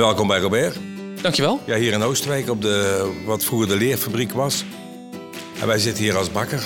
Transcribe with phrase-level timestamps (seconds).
[0.00, 0.78] Welkom bij Robert.
[1.22, 1.60] Dankjewel.
[1.64, 4.64] Ja, hier in Oosterwijk op de, wat vroeger de leerfabriek was.
[5.60, 6.62] En wij zitten hier als bakker.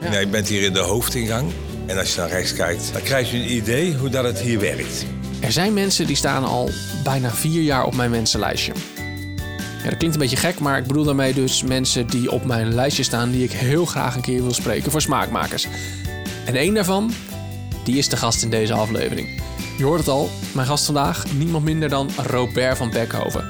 [0.00, 0.18] Ja.
[0.18, 1.52] Je bent hier in de hoofdingang.
[1.86, 4.60] En als je naar rechts kijkt, dan krijg je een idee hoe dat het hier
[4.60, 5.06] werkt.
[5.40, 6.70] Er zijn mensen die staan al
[7.04, 8.72] bijna vier jaar op mijn mensenlijstje.
[9.82, 12.74] Ja, dat klinkt een beetje gek, maar ik bedoel daarmee dus mensen die op mijn
[12.74, 15.66] lijstje staan die ik heel graag een keer wil spreken voor smaakmakers.
[16.44, 17.12] En één daarvan,
[17.84, 19.42] die is de gast in deze aflevering.
[19.76, 23.44] Je hoort het al, mijn gast vandaag, niemand minder dan Robert van Beckhoven.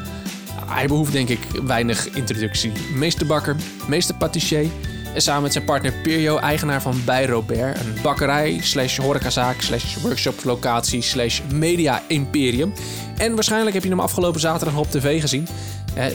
[0.66, 2.72] Hij behoeft denk ik weinig introductie.
[2.94, 3.56] Meesterbakker,
[3.88, 4.66] meester patissier
[5.14, 9.96] en samen met zijn partner Pirio, eigenaar van Bij Robert, een bakkerij slash horecazaak slash
[9.96, 12.72] workshoplocatie slash media imperium.
[13.16, 15.48] En waarschijnlijk heb je hem afgelopen zaterdag op tv gezien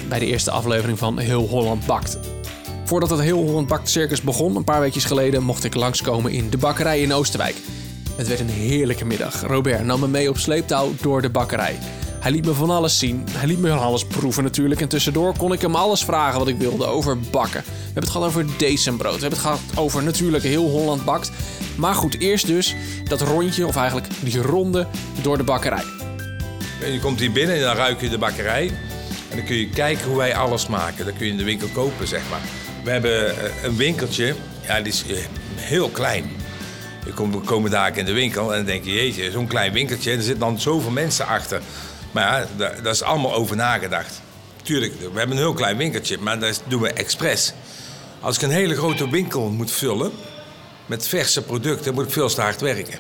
[0.08, 2.18] bij de eerste aflevering van Heel Holland Bakt.
[2.86, 6.50] Voordat het Heel Holland Bakt circus begon, een paar weekjes geleden, mocht ik langskomen in
[6.50, 7.56] de bakkerij in Oosterwijk.
[8.20, 9.42] Het werd een heerlijke middag.
[9.42, 11.78] Robert nam me mee op sleeptouw door de bakkerij.
[12.20, 13.24] Hij liet me van alles zien.
[13.32, 14.82] Hij liet me van alles proeven natuurlijk.
[14.82, 17.64] En tussendoor kon ik hem alles vragen wat ik wilde over bakken.
[17.64, 19.16] We hebben het gehad over decembrood.
[19.16, 21.32] We hebben het gehad over natuurlijk heel Holland bakt.
[21.76, 24.88] Maar goed, eerst dus dat rondje, of eigenlijk die ronde,
[25.22, 25.84] door de bakkerij.
[26.82, 28.68] En je komt hier binnen en dan ruik je de bakkerij.
[29.30, 31.06] En dan kun je kijken hoe wij alles maken.
[31.06, 32.42] Dat kun je in de winkel kopen, zeg maar.
[32.84, 34.36] We hebben eh, een winkeltje,
[34.68, 35.18] ja, die is eh,
[35.56, 36.39] heel klein.
[37.06, 39.74] Je komt, we komen daar in de winkel en dan denk je, jeetje, zo'n klein
[39.74, 40.12] winkeltje.
[40.12, 41.62] En er zitten dan zoveel mensen achter.
[42.12, 44.22] Maar ja, daar, daar is allemaal over nagedacht.
[44.62, 47.54] Tuurlijk, we hebben een heel klein winkeltje, maar dat doen we expres.
[48.20, 50.12] Als ik een hele grote winkel moet vullen
[50.86, 53.00] met verse producten, moet ik veel te hard werken.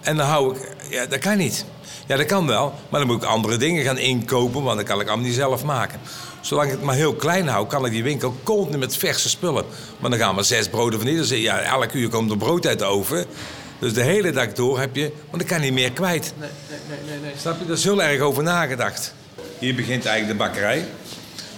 [0.00, 1.64] En dan hou ik, ja, dat kan niet.
[2.06, 5.00] Ja, dat kan wel, maar dan moet ik andere dingen gaan inkopen, want dat kan
[5.00, 6.00] ik allemaal niet zelf maken.
[6.44, 9.64] Zolang ik het maar heel klein hou, kan ik die winkel continu met verse spullen.
[9.98, 11.36] Maar dan gaan we zes broden van ieder.
[11.36, 13.26] Ja, elk uur komt er brood uit de oven.
[13.78, 16.32] Dus de hele dag door heb je, want ik kan niet meer kwijt.
[16.38, 17.32] Nee, nee, nee, nee.
[17.36, 17.66] Snap je?
[17.66, 19.14] Daar is heel erg over nagedacht.
[19.58, 20.86] Hier begint eigenlijk de bakkerij.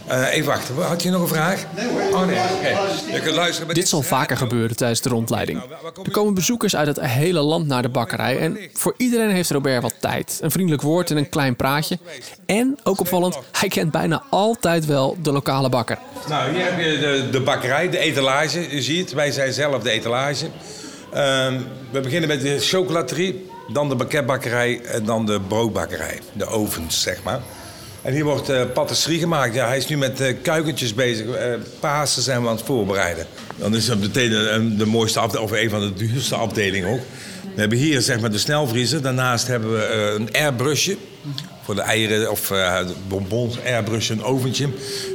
[0.06, 1.64] Eh, even wachten, had je nog een vraag?
[1.76, 2.20] Nee hoor.
[2.20, 2.68] Oh nee, oké.
[3.12, 3.74] Je kunt luisteren.
[3.74, 5.62] Dit zal vaker gebeuren tijdens de rondleiding.
[6.04, 8.38] Er komen bezoekers uit het hele land naar de bakkerij.
[8.38, 10.38] En voor iedereen heeft Robert wat tijd.
[10.42, 11.98] Een vriendelijk woord en een klein praatje.
[12.46, 15.98] En, ook opvallend, hij kent bijna altijd wel de lokale bakker.
[16.28, 18.74] Nou, hier heb je de, de bakkerij, de etalage.
[18.74, 20.46] Je ziet, wij zijn zelf de etalage.
[21.12, 26.20] Ehm, we beginnen met de chocolaterie, dan de banketbakkerij en dan de broodbakkerij.
[26.32, 27.40] De ovens, zeg maar.
[28.06, 29.54] En hier wordt eh patisserie gemaakt.
[29.54, 31.26] Ja, hij is nu met eh, kuikentjes bezig.
[31.26, 33.26] Eh Pasen zijn we aan het voorbereiden.
[33.56, 37.00] Dan is het meteen de, de mooiste afdeling, of een van de duurste afdelingen ook.
[37.54, 39.02] We hebben hier zeg maar de snelvriezer.
[39.02, 40.96] Daarnaast hebben we een airbrusje.
[41.62, 42.52] Voor de eieren of
[43.08, 44.64] bonbons, airbrusje, een oventje.
[44.64, 44.70] Er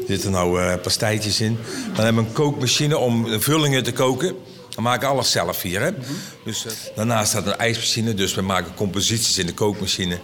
[0.07, 1.57] zitten nou pastijtjes in.
[1.95, 4.35] Dan hebben we een kookmachine om de vullingen te koken.
[4.75, 5.81] We maken alles zelf hier.
[5.81, 5.89] Hè?
[6.45, 6.65] Dus,
[6.95, 8.13] daarnaast staat een ijsmachine.
[8.13, 10.17] Dus we maken composities in de kookmachine.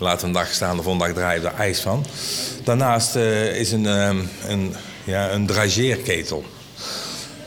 [0.00, 2.06] Laten we een dag staan, de volgende dag draaien we er ijs van.
[2.64, 4.18] Daarnaast eh, is een, ehm,
[4.48, 4.74] een,
[5.04, 6.44] ja, een drageerketel.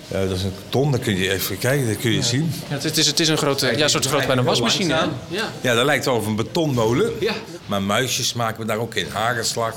[0.08, 2.54] Dat is een ton, dat kun je even kijken, dat kun je zien.
[2.70, 4.94] Ja, het, is, het is een grote, ja, soort groot bijna wasmachine.
[4.94, 5.00] hè?
[5.28, 5.52] Ja.
[5.62, 7.12] Ja, dat lijkt wel op een betonmolen.
[7.20, 7.34] Ja.
[7.66, 9.08] Maar muisjes maken we daar ook in.
[9.12, 9.74] Hagelslag,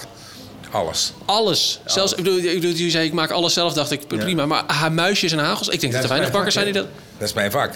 [0.71, 1.13] alles.
[1.25, 1.81] Alles.
[1.85, 4.47] Zelfs, ik bedoel, ik bedoel, je zei ik maak alles zelf, dacht ik prima.
[4.47, 6.87] Maar ha- muisjes en hagels, ik denk dat er weinig bakkers zijn die dat...
[7.19, 7.75] Dat is mijn vak.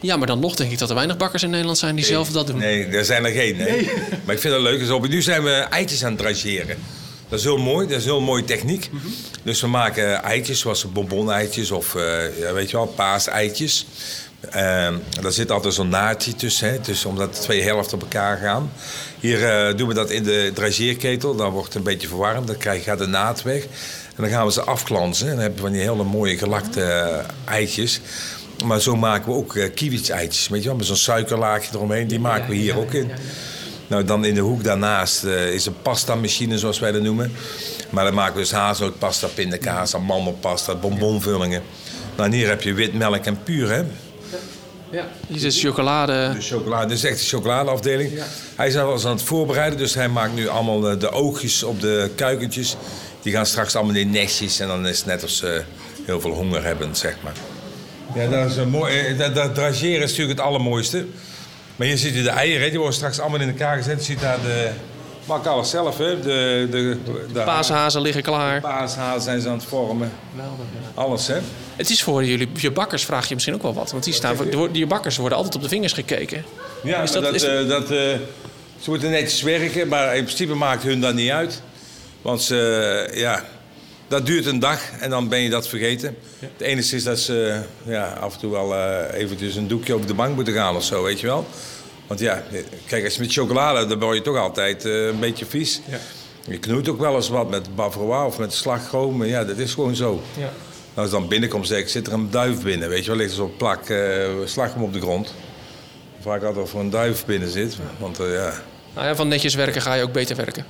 [0.00, 2.30] Ja, maar dan nog denk ik dat er weinig bakkers in Nederland zijn die zelf
[2.30, 2.58] dat doen.
[2.58, 3.56] Nee, er zijn er geen.
[3.56, 3.90] Nee.
[4.24, 4.78] Maar ik vind het leuk.
[4.78, 6.76] Dus op, nu zijn we eitjes aan het drageren.
[7.28, 8.90] Dat is heel mooi, dat is een heel mooie techniek.
[9.42, 13.86] Dus we maken eitjes zoals bonbon-eitjes of eh, ja, weet je wel, paaseitjes.
[14.50, 18.36] Ehm daar zit altijd zo'n naadje tussen, hè, dus omdat de twee helften op elkaar
[18.36, 18.72] gaan.
[19.20, 22.56] Hier eh, doen we dat in de drageerketel, dan wordt het een beetje verwarmd, dan
[22.56, 23.62] krijg, gaat de naad weg.
[24.16, 26.82] En dan gaan we ze afklansen en dan heb je van die hele mooie gelakte
[26.82, 28.00] eh, eitjes.
[28.64, 30.06] Maar zo maken we ook uh, weet
[30.48, 32.08] je wel, met zo'n suikerlaagje eromheen.
[32.08, 33.10] Die maken we hier ook in.
[33.90, 37.32] Nou, dan in de hoek daarnaast eh, is een pasta-machine, zoals wij dat noemen.
[37.90, 41.62] Maar dan maken we dus hazelnootpasta, pindakaas, amandelpasta, bonbonvullingen.
[42.16, 43.82] Nou, en hier heb je wit melk en puur, hè.
[44.90, 45.08] Ja.
[45.26, 46.32] Hier is chocolade.
[46.34, 48.12] De chocolade, dit is echt de chocoladeafdeling.
[48.56, 51.80] Hij is al aan het voorbereiden, dus hij maakt nu allemaal eh, de oogjes op
[51.80, 52.76] de kuikentjes.
[53.22, 55.62] Die gaan straks allemaal in nestjes en dan is het net als ze
[56.06, 57.34] heel veel honger hebben, zeg maar.
[58.14, 58.98] Ja, dat is een mooi.
[58.98, 61.04] eh, Dat, dat drageren is natuurlijk het allermooiste.
[61.76, 63.98] Maar hier ziet u de eieren, die worden straks allemaal in elkaar gezet.
[63.98, 64.70] Je ziet daar de.
[65.24, 66.20] Maak alles zelf, hè?
[66.20, 66.96] De, de,
[67.32, 68.60] de Paashazen liggen klaar.
[68.60, 70.12] paashazen zijn ze aan het vormen.
[70.94, 71.36] Alles, hè?
[71.76, 73.90] Het is voor jullie, je bakkers vraag je misschien ook wel wat.
[73.90, 74.36] Want die, staan,
[74.72, 76.44] die bakkers worden altijd op de vingers gekeken.
[76.82, 77.98] Ja, Is dat- dat, is- eh, dat, eh,
[78.80, 81.62] ze moeten netjes werken, maar in principe maakt hun dat niet uit.
[82.22, 83.44] Want ze, ja,
[84.10, 86.16] dat duurt een dag en dan ben je dat vergeten.
[86.38, 90.06] Het enige is dat ze ja, af en toe wel eh eventjes een doekje over
[90.06, 91.46] de bank moeten gaan of zo, weet je wel.
[92.06, 92.42] Want ja,
[92.86, 95.80] kijk, als je met chocolade, dan word je toch altijd eh, een beetje vies.
[95.90, 95.98] Ja.
[96.46, 99.24] Je knoeit ook wel eens wat met bavarois of met slagroom.
[99.24, 100.22] Ja, dat is gewoon zo.
[100.36, 100.40] Ja.
[100.40, 100.52] Nou,
[100.94, 102.88] als ik dan binnenkom, zeg ik, zit er een duif binnen.
[102.88, 105.34] Weet je wel, ligt er zo'n plak eh slagroom op de grond.
[106.20, 107.76] Ik altijd of er een duif binnen zit.
[107.98, 108.54] Want ja,
[108.94, 110.66] Nou ja, van netjes werken ga je ook beter werken.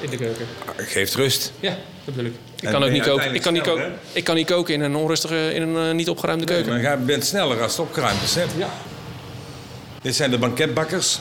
[0.00, 0.46] In de keuken.
[0.76, 1.52] geeft rust.
[1.60, 2.32] Ja, dat bedoel ik.
[2.56, 3.34] Ik En kan ook je niet koken.
[3.34, 3.92] Ik kan niet, koken.
[4.12, 6.72] ik kan niet koken in een onrustige, in een eh, niet opgeruimde keuken.
[6.72, 8.34] Maar je bent sneller als het opgeruimd is.
[8.34, 8.42] Hè?
[8.56, 8.68] Ja.
[10.02, 11.18] Dit zijn de banketbakkers.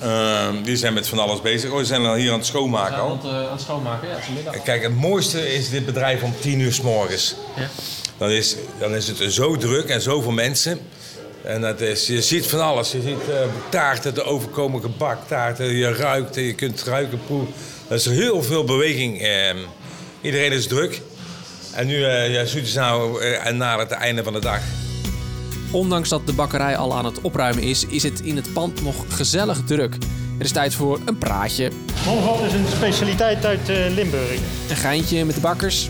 [0.00, 1.70] Ehm, die zijn met van alles bezig.
[1.70, 3.20] Oh, die zijn al hier aan het schoonmaken al.
[3.24, 4.62] aan het schoonmaken, ja, vanmiddag.
[4.62, 7.34] Kijk, het mooiste is dit bedrijf om tien uur s morgens.
[7.56, 7.68] Ja.
[8.18, 10.80] Dan is, dan is het zo druk en zoveel mensen.
[11.44, 12.92] En dat is, je ziet van alles.
[12.92, 13.36] Je ziet eh,
[13.68, 15.74] taarten, de overkomen gebak, taarten.
[15.76, 17.54] Je ruikt, je kunt ruiken, proeven.
[17.88, 19.22] Er is heel veel beweging.
[19.22, 19.56] ehm.
[20.20, 21.00] iedereen is druk.
[21.72, 24.60] En nu, eh ja, zoet is nou eh, en nadert het einde van de dag.
[25.70, 29.04] Ondanks dat de bakkerij al aan het opruimen is, is het in het pand nog
[29.08, 29.94] gezellig druk.
[30.38, 31.70] Er is tijd voor een praatje,
[32.04, 34.38] Honvat is een specialiteit uit eh, Limburg.
[34.68, 35.88] een geintje met de bakkers.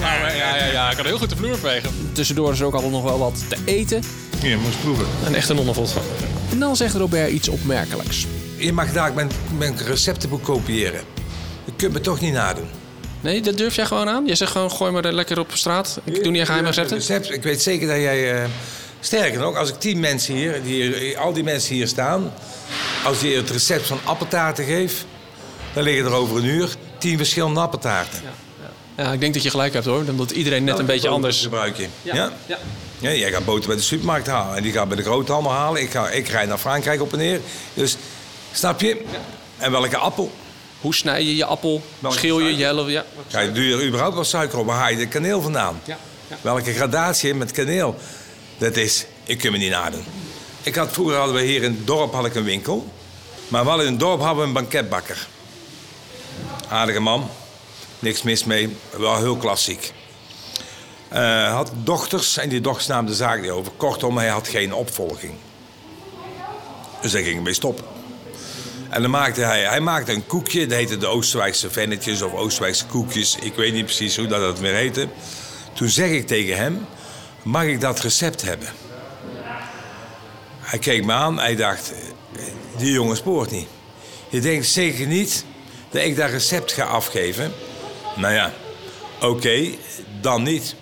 [0.00, 1.90] Ja, ja, ja, ik kan heel goed de vloer vegen.
[2.12, 4.02] Tussendoor is er ook altijd nog wel wat te eten.
[4.42, 5.06] Moet je proeven.
[5.24, 5.94] Een echte nonnenvot.
[6.50, 8.26] En dan zegt Robert iets opmerkelijks.
[8.56, 11.00] Je mag daar mijn, mijn receptenboek kopiëren.
[11.64, 12.68] Je kunt me toch niet nadoen.
[13.20, 14.26] Nee, dat durf jij gewoon aan?
[14.26, 16.00] Je zegt gewoon, gooi me er lekker op straat.
[16.04, 16.96] Ik doe niet aan geheime recepten.
[16.96, 18.42] Recept, ik weet zeker dat jij...
[18.42, 18.48] eh,
[19.00, 22.32] sterker nog, als ik tien mensen hier, die al die mensen hier staan...
[23.04, 25.04] als die het recept van appeltaarten geef...
[25.72, 28.20] dan liggen er over een uur tien verschillende appeltaarten.
[28.96, 30.04] Ja, ik denk dat je gelijk hebt hoor.
[30.08, 31.42] Omdat iedereen net een beetje anders...
[31.42, 31.86] gebruik je.
[32.02, 32.32] Ja?
[32.46, 32.58] ja.
[32.98, 34.56] Ja, jij gaat boter bij de supermarkt halen.
[34.56, 35.82] En die gaat bij de allemaal halen.
[35.82, 37.40] Ik, ga, ik rijd naar Frankrijk op en neer.
[37.74, 37.96] Dus,
[38.52, 39.04] snap je?
[39.56, 40.32] En welke appel?
[40.80, 41.82] Hoe snij je je appel?
[41.98, 42.90] Welke Schil je jelle?
[42.90, 43.04] Ja.
[43.28, 44.66] Ga je, doe je er überhaupt wel suiker op?
[44.66, 45.80] Waar haal je de kaneel vandaan?
[45.84, 45.98] Ja,
[46.28, 46.36] ja.
[46.40, 47.96] Welke gradatie met kaneel?
[48.58, 50.04] Dat is, ik kan me niet nadoen.
[50.62, 52.92] Ik had, vroeger hadden we hier in het dorp had ik een winkel.
[53.48, 55.26] Maar wel in het dorp hadden we een banketbakker.
[56.68, 57.30] Aardige man.
[57.98, 58.76] Niks mis mee.
[58.90, 59.92] Wel heel klassiek.
[61.16, 63.72] Eh, had dochters en die dochters namen de zaak niet over.
[63.76, 65.34] Kortom, hij had geen opvolging.
[67.00, 67.84] Dus daar ging ik mee stoppen.
[68.88, 72.86] En dan maakte hij, hij maakte een koekje, dat heette de Oostenrijkse vennetjes of Oostenrijkse
[72.86, 73.36] koekjes.
[73.40, 75.08] Ik weet niet precies hoe dat, dat meer heette.
[75.72, 76.86] Toen zeg ik tegen hem,
[77.42, 78.68] mag ik dat recept hebben?
[80.60, 81.92] Hij keek me aan, hij dacht,
[82.76, 83.68] die jongen spoort niet.
[84.28, 85.44] Je denkt zeker niet
[85.90, 87.52] dat ik dat recept ga afgeven?
[88.16, 88.52] Nou ja,
[89.20, 89.70] oké,
[90.20, 90.74] dan niet.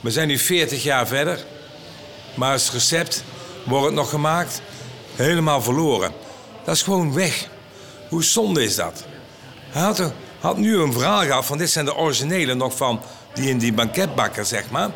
[0.00, 1.44] We zijn nu 40 jaar verder,
[2.34, 3.24] maar het recept
[3.64, 4.60] wordt het nog gemaakt,
[5.14, 6.12] helemaal verloren.
[6.64, 7.48] Dat is gewoon weg.
[8.08, 9.04] Hoe zonde is dat?
[9.70, 13.00] Hij had, er- had nu een verhaal gehad van dit zijn de originele nog van
[13.34, 14.90] die in die banketbakker, zeg maar.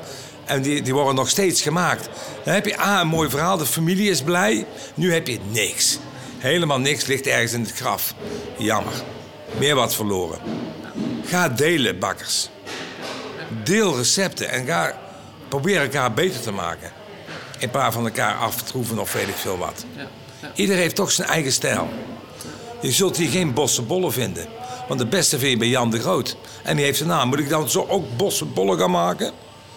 [0.45, 2.09] En die, die worden nog steeds gemaakt.
[2.45, 4.67] Dan heb je A, een mooi verhaal, de familie is blij.
[4.95, 5.99] Nu heb je niks.
[6.39, 8.15] Helemaal niks ligt ergens in het graf.
[8.59, 8.93] Jammer.
[9.59, 10.39] Meer wat verloren.
[11.25, 12.49] Ga delen, bakkers.
[13.65, 14.99] Deel recepten en ga
[15.49, 16.93] probeer elkaar beter te maken.
[17.59, 19.85] In plaats van elkaar af te troeven of weet ik veel wat.
[20.55, 21.89] Ieder heeft toch zijn eigen stijl.
[22.81, 24.47] Je zult hier geen bossenbollen vinden.
[24.89, 26.37] Want de beste vind je bij Jan de Groot.
[26.63, 27.29] En die heeft zijn naam.
[27.29, 29.33] Moet ik dan zo ook bossenbollen gaan maken?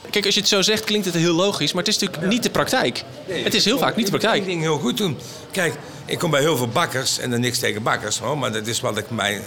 [0.10, 1.74] Kijk, als je het zo zegt, klinkt het heel logisch.
[1.74, 3.04] Maar het is natuurlijk niet de praktijk.
[3.28, 4.42] Het is heel vaak niet de Ik praktijk.
[4.42, 5.18] moet één ding heel goed doen.
[5.52, 5.74] Kijk,
[6.06, 7.20] ik kom bij heel veel bakkers.
[7.20, 8.20] En dan niks tegen bakkers.
[8.20, 9.42] Hoor, maar dat is wat ik mij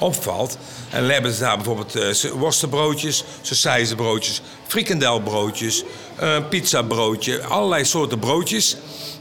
[0.00, 0.58] opvalt.
[0.90, 5.84] En dan hebben ze daar bijvoorbeeld eh worstenbroodjes, sausijzenbroodjes, frikandelbroodjes,
[6.16, 8.76] eh pizzabroodje, allerlei soorten broodjes.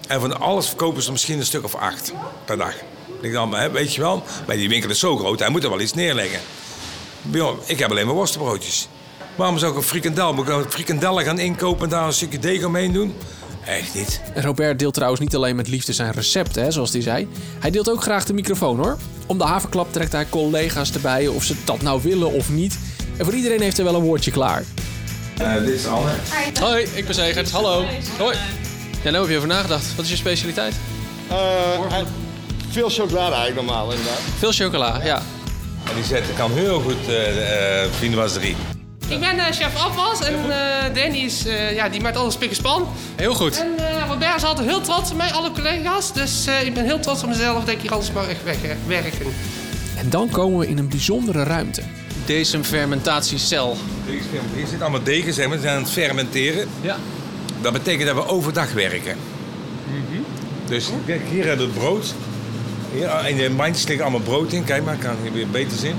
[0.08, 2.14] En van alles verkopen ze misschien een stuk of acht
[2.46, 2.74] per dag.
[2.76, 5.70] Ik denk dan, weet je wel, maar die winkel is zo groot, hij moet er
[5.70, 6.40] wel iets neerleggen.
[7.66, 8.88] Ik heb alleen maar worstenbroodjes.
[9.36, 10.34] Waarom zou ik een frikandel?
[10.34, 13.16] Moet ik frikandellen gaan inkopen en daar een stukje deeg omheen doen?
[13.66, 14.22] Echt niet.
[14.34, 17.28] En Robert deelt trouwens niet alleen met liefde zijn recepten, hè, zoals hij zei.
[17.60, 18.98] Hij deelt ook graag de microfoon hoor.
[19.26, 22.78] Om de haverklap trekt hij collega's erbij of ze dat nou willen of niet.
[23.18, 24.64] En voor iedereen heeft hij wel een woordje klaar.
[25.38, 26.12] Eh, dit is Anne.
[26.60, 27.52] Hoi, ik ben Zegert.
[27.52, 27.86] Hallo.
[28.18, 28.38] Hoi.
[29.04, 29.96] Ja, nou heb je over nagedacht.
[29.96, 30.74] Wat is je specialiteit?
[31.28, 31.98] Eh,
[32.70, 34.20] veel chocolade eigenlijk normaal inderdaad.
[34.38, 35.22] Veel chocola, ja.
[35.90, 38.56] En die zetten kan heel goed eh uh, vrienden was drie.
[39.10, 42.50] Ik ben eh, chef afwas en eh, Danny is, eh, ja, die maakt alles spik
[42.50, 42.88] en span.
[43.16, 43.60] Heel goed.
[43.60, 46.14] En eh, Robert is altijd heel trots op mij, alle collega's.
[46.14, 49.26] Dus eh, ik ben heel trots op mezelf dat ik hier alles mag weg, werken.
[49.98, 51.82] En dan komen we in een bijzondere ruimte.
[52.26, 53.78] Deze fermentatiecel.
[54.06, 54.22] Hier
[54.68, 56.68] zitten allemaal degens, hè, we zijn aan het fermenteren.
[56.82, 56.96] Ja.
[57.62, 59.16] Dat betekent dat we overdag werken.
[60.66, 62.14] Dus kijk, hier hebben we brood.
[62.94, 64.64] Hier, in de mandjes liggen allemaal brood in.
[64.64, 65.96] Kijk maar, kan je weer beter zien.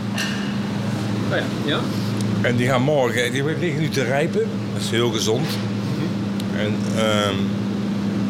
[1.31, 1.45] Oh ja.
[1.65, 1.81] ja.
[2.43, 4.41] En die gaan morgen, die liggen nu te rijpen.
[4.73, 5.47] Dat is heel gezond.
[6.57, 7.35] En ehm,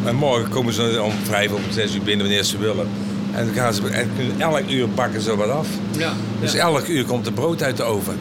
[0.05, 2.89] En morgen komen ze om vijf of zes uur binnen wanneer ze willen.
[3.33, 5.69] En dan gaan ze en kunnen elk uur bakken ze wat af.
[5.99, 6.13] Ja.
[6.41, 8.19] Dus elk uur komt er brood uit de oven.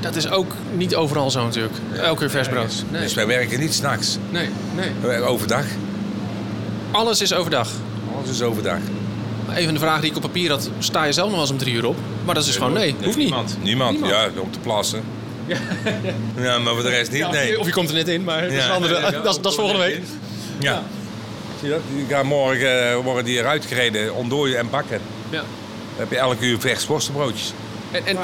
[0.00, 1.74] Dat is ook niet overal zo natuurlijk.
[2.02, 2.84] Elke uur vers brood.
[2.90, 3.02] Nee.
[3.02, 4.18] Dus wij werken niet s'nachts.
[4.30, 4.90] nee, nee.
[5.00, 5.64] We werken overdag.
[6.90, 7.68] Alles is overdag.
[8.16, 8.78] Alles is overdag.
[9.54, 10.70] Even de vraag die ik op papier had.
[10.78, 11.96] Sta je zelf nog wel eens om drie uur op?
[12.24, 12.94] Maar dat is dus gewoon nee.
[13.02, 13.16] Hoeft niet.
[13.16, 13.56] Niemand.
[13.62, 13.98] Niemand.
[14.06, 15.02] Ja, om te plassen.
[16.36, 16.58] Ja.
[16.58, 17.30] maar voor de rest niet.
[17.30, 17.58] Nee.
[17.60, 18.64] Of je komt er net in, maar dat is, Ja.
[18.66, 20.00] een andere, dat, is- dat is volgende week.
[20.58, 20.82] Ja.
[21.60, 21.82] Zie je dat?
[21.94, 25.00] Die gaan morgen eh, worden die eruit gereden, ontdooien en bakken.
[25.30, 25.38] Ja.
[25.38, 25.46] Dan
[25.96, 27.52] heb je elke uur vers worstenbroodjes.
[27.90, 28.16] En, en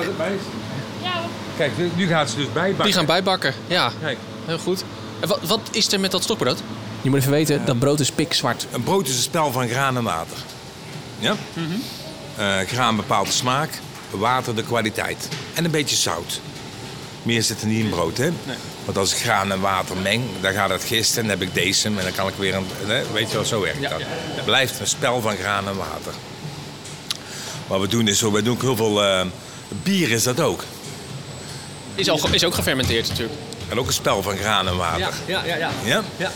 [1.57, 2.85] Kijk, nu- gaat ze dus bijbakken.
[2.85, 3.55] die gaan bijbakken.
[3.67, 4.85] Ja, Kijk, heel goed.
[5.21, 6.63] En wat, wat is er met dat stokbrood?
[7.03, 8.67] Je moet even weten, dat brood is pikzwart.
[8.73, 10.37] een brood is een spel van graan en water.
[11.19, 11.35] Ja?
[12.37, 13.71] Eh, graan bepaalt de smaak,
[14.11, 15.29] water de kwaliteit.
[15.55, 16.41] En een beetje zout.
[17.29, 18.31] Meer zit er niet in brood, hè?
[18.85, 21.55] Want als ik graan en water meng, dan gaat het gisten en dan heb ik
[21.55, 22.67] deze en dan kan ik weer een...
[22.87, 23.93] hè, Weet je wel, zo werkt dat.
[24.01, 26.13] Het blijft een spel van graan en water.
[27.67, 29.05] Wat we doen is zo, we doen ook heel veel...
[29.05, 29.27] eh,
[29.83, 30.65] bier is dat ook.
[31.95, 33.39] Is, al, is ook gefermenteerd natuurlijk.
[33.69, 35.15] En ook een spel van graan en water.
[35.27, 35.57] ja, ja.
[35.57, 35.71] ja.
[35.85, 36.03] Ja?
[36.17, 36.33] Ja.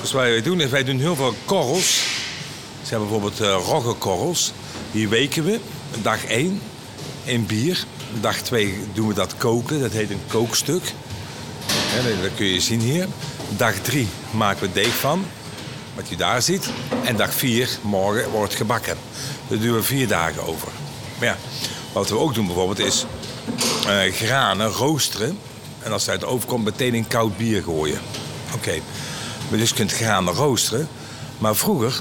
[0.00, 1.94] Dus wat wij doen is, wij doen heel veel korrels.
[2.82, 4.52] Ze hebben bijvoorbeeld uh, roggekorrels.
[4.90, 5.60] Die weken we,
[6.02, 6.60] dag 1
[7.24, 7.84] in bier.
[8.14, 10.82] Dag 2 doen we dat koken, dat heet een kookstuk.
[12.22, 13.06] Dat, kun je zien hier.
[13.56, 15.24] Dag 3 maken we deeg van,
[15.94, 16.70] wat u daar ziet.
[17.04, 18.96] En dag 4, morgen, wordt gebakken.
[19.48, 20.68] Daar doen we vier dagen over.
[21.18, 21.36] Maar ja,
[21.92, 23.06] wat we ook doen bijvoorbeeld is
[23.86, 25.38] eh, granen roosteren.
[25.82, 28.00] En als het uit de oven komt, meteen in koud bier gooien.
[28.54, 28.80] Oké.
[29.48, 30.88] Maar dus je kunt granen roosteren.
[31.38, 32.00] Maar vroeger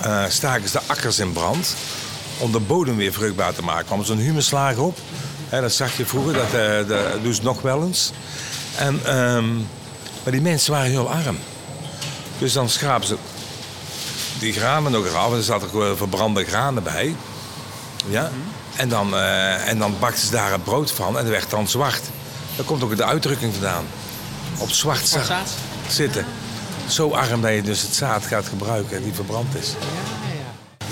[0.00, 1.74] eh, staken ze de akkers in brand
[2.40, 3.80] om de bodem weer vruchtbaar te maken.
[3.80, 4.98] Er kwam zo'n humuslaag op.
[5.50, 8.12] Dat zag je vroeger, dat, dat doen ze nog wel eens.
[8.76, 9.54] En, ehm,
[10.22, 11.38] maar die mensen waren heel arm.
[12.38, 13.16] Dus dan schrapen ze
[14.38, 15.30] die granen nog eraf.
[15.30, 17.14] En er zaten ook eh, verbrande granen bij.
[18.06, 18.30] Ja?
[18.76, 21.68] En, dan, eh, en dan bakten ze daar het brood van en dat werd dan
[21.68, 22.02] zwart.
[22.56, 23.84] Daar komt ook de uitdrukking vandaan.
[24.58, 25.48] Op zwart zaad
[25.88, 26.24] zitten.
[26.88, 29.74] Zo arm dat je dus het zaad gaat gebruiken die verbrand is.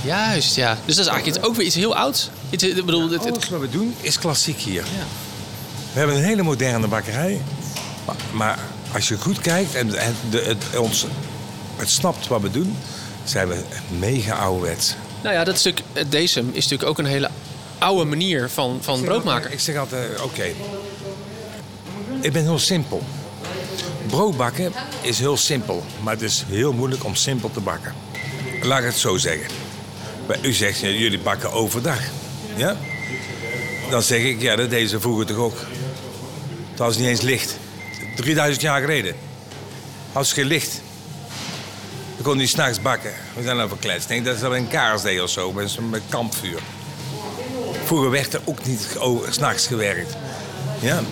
[0.05, 0.79] Juist, ja.
[0.85, 2.31] Dus dat is eigenlijk ook weer iets heel ouds.
[2.51, 4.83] Iets, ik bedoel, het, Alles wat we doen is klassiek hier.
[5.93, 7.41] We hebben een hele moderne bakkerij.
[8.07, 8.59] Maar, maar
[8.93, 11.07] als je goed kijkt en het, de, het, ons,
[11.77, 12.77] het snapt wat we doen,
[13.25, 13.63] zijn we
[13.99, 14.95] mega ouderwets.
[15.23, 17.31] nou ja, dat stuk decem is natuurlijk ook een hele
[17.79, 19.53] oude manier van, van brood maken.
[19.53, 20.45] Ik zeg altijd, oké.
[22.21, 23.03] Ik ben heel simpel.
[24.07, 27.95] Brood bakken is heel simpel, maar het is heel moeilijk om simpel te bakken.
[28.63, 29.68] Laat ik het zo zeggen.
[30.29, 32.01] Bij U zegt, ja, jullie bakken overdag.
[32.57, 32.77] Ja?
[33.91, 35.59] Dan zeg ik, ja, dat deden ze vroeger toch ook.
[36.71, 37.57] Het was niet eens licht.
[38.17, 39.15] 3000 jaar geleden.
[40.13, 40.81] Had ze geen licht.
[42.17, 43.13] We konden niet s'nachts bakken.
[43.37, 44.03] We zijn nou verkletst.
[44.03, 46.61] Ik denk dat ze dat een kaars deden of zo, met met kampvuur.
[47.85, 48.89] Vroeger werd er ook niet
[49.31, 50.17] s'nachts gewerkt.
[50.81, 51.03] Ja?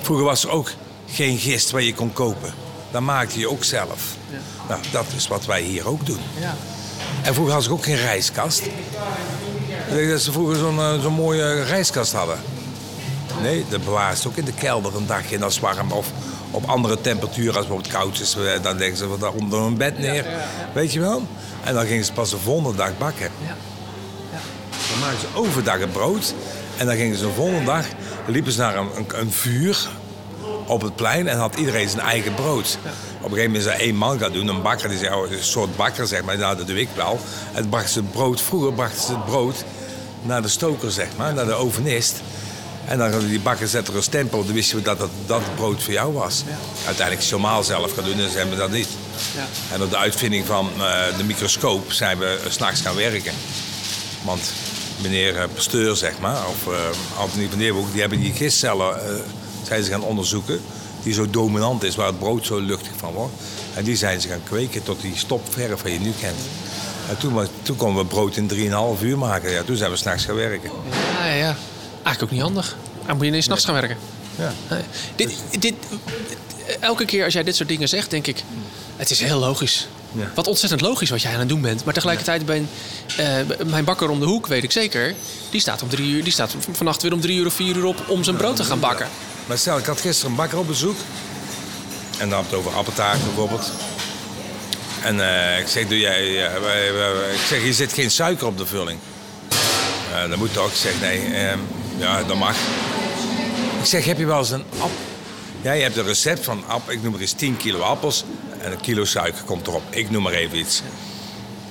[0.00, 0.70] Vroeger was er ook
[1.10, 2.54] geen gist waar je kon kopen.
[2.90, 4.16] Dat maakte je ook zelf.
[4.68, 6.20] Nou, dat is wat wij hier ook doen.
[7.28, 8.60] En vroeger hadden ze ook geen reiskast.
[8.66, 12.38] Ik denk dat ze vroeger zo'n eh, zo'n mooie reiskast hadden.
[13.42, 15.92] Nee, dat bewaren ze ook in de kelder een dagje en dat is warm.
[15.92, 16.10] Of
[16.50, 19.76] op andere temperaturen, als het bijvoorbeeld koud is, eh, dan leggen ze daar onder hun
[19.76, 20.26] bed neer.
[20.72, 21.26] Weet je wel?
[21.64, 23.30] En dan gingen ze pas de volgende dag bakken.
[24.90, 26.34] Dan maakten ze overdag het brood.
[26.76, 27.86] En dan gingen ze de volgende dag,
[28.26, 29.88] liepen ze naar een, een, een vuur
[30.68, 32.78] op het plein en had iedereen zijn eigen brood.
[32.82, 35.30] Op een gegeven moment is er één man gaan doen, een bakker, die zei, oh,
[35.30, 37.20] een soort bakker zeg maar, nou, dat doe ik wel.
[37.52, 39.64] En toen brachten ze het brood, vroeger brachten ze het brood
[40.22, 42.20] naar de stoker zeg maar, naar de ovenist.
[42.88, 45.40] En dan hadden die bakker zette er een stempel dan wisten we dat dat, dat
[45.40, 46.44] het brood voor jou was.
[46.86, 48.88] Uiteindelijk is het normaal zelf gaan doen en ze hebben dat niet.
[49.72, 53.32] En op de uitvinding van eh, de microscoop zijn we eh, s'nachts gaan werken.
[54.24, 54.52] Want
[55.02, 56.74] meneer eh, Pasteur, zeg maar, of uh,
[57.18, 59.00] Anthony van Leeuwenhoek, die hebben die gistcellen
[59.68, 60.60] zijn ze gaan onderzoeken.
[61.02, 63.34] Die zo dominant is, waar het brood zo luchtig van wordt.
[63.74, 66.38] En die zijn ze gaan kweken tot die stopverf wat je nu kent.
[67.08, 68.50] En toen, toen konden we brood in
[68.98, 69.50] 3,5 uur maken.
[69.50, 70.70] Ja, toen zijn we s'nachts gaan werken.
[71.18, 71.56] Ja, ja, ja.
[71.92, 72.76] Eigenlijk ook niet handig.
[73.06, 73.96] Dan moet je ineens s'nachts gaan werken.
[74.36, 74.52] Ja.
[74.70, 74.82] Nee.
[75.16, 75.74] Dit, dit,
[76.80, 78.42] elke keer als jij dit soort dingen zegt, denk ik...
[78.96, 79.88] Het is heel logisch.
[80.12, 80.30] Ja.
[80.34, 81.84] Wat ontzettend logisch wat jij aan het doen bent.
[81.84, 82.68] Maar tegelijkertijd ben
[83.16, 83.26] eh,
[83.66, 85.14] mijn bakker om de hoek, weet ik zeker...
[85.50, 87.84] die staat, om drie uur, die staat vannacht weer om drie uur of vier uur
[87.84, 88.04] op...
[88.08, 89.08] om zijn brood te gaan bakken.
[89.48, 90.96] Maar stel, ik had gisteren een bakker op bezoek.
[92.18, 93.70] En dan had het over appeltaart bijvoorbeeld.
[95.02, 98.58] En eh, ik zeg, doe jij, wij- wij- ik zeg, hier zit geen suiker op
[98.58, 98.98] de vulling.
[100.12, 100.70] Eh, dat moet toch?
[100.70, 101.58] Ik zeg, nee, ehm,
[101.98, 102.56] ja, dat mag.
[103.80, 104.90] Ik zeg, heb je wel eens een app?
[105.62, 108.24] Ja, je hebt een recept van, app, ik noem maar eens 10 kilo appels.
[108.60, 109.82] En een kilo suiker komt erop.
[109.90, 110.82] Ik noem maar even iets.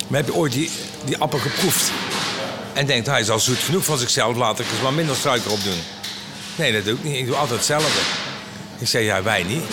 [0.08, 0.70] Maar heb je ooit die,
[1.06, 1.92] die appel geproefd?
[2.74, 5.52] En denkt, hij is al zoet genoeg van zichzelf, laat ik eens wat minder suiker
[5.52, 5.80] op doen.
[6.58, 7.16] Nee, dat doe ik niet.
[7.16, 8.00] Ik doe altijd hetzelfde.
[8.78, 9.64] Ik zeg, ja, wij niet.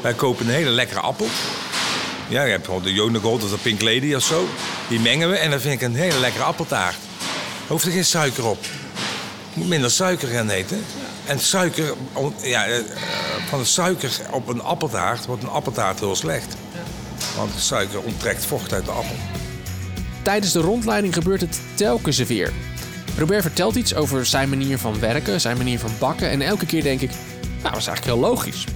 [0.00, 1.26] Wij kopen een hele lekkere appel.
[2.28, 4.48] Ja, je hebt de Jonegold of de Pink Lady of zo.
[4.88, 6.96] Die mengen we en dan vind ik een hele lekkere appeltaart.
[7.66, 8.58] Hoeft er geen suiker op.
[9.54, 10.84] Moet minder suiker gaan eten.
[11.26, 11.94] En suiker,
[12.42, 12.78] ja, eh,
[13.48, 16.54] van de suiker op een appeltaart wordt een appeltaart heel slecht.
[17.36, 19.16] Want de suiker onttrekt vocht uit de appel.
[20.22, 22.52] Tijdens de rondleiding gebeurt het telkens weer.
[23.18, 26.30] Robert vertelt iets over zijn manier van werken, zijn manier van bakken.
[26.30, 28.66] En elke keer denk ik, nou, dat is eigenlijk heel logisch.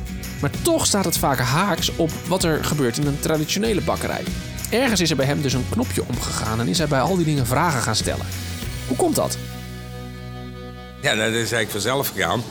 [0.41, 4.23] Maar toch staat het vaak haaks op wat er gebeurt in een traditionele bakkerij.
[4.71, 7.25] Ergens is er bij hem dus een knopje omgegaan en is hij bij al die
[7.25, 8.27] dingen vragen gaan stellen.
[8.87, 9.39] Hoe komt dat?
[11.01, 12.43] Ja, dat is eigenlijk vanzelf gegaan.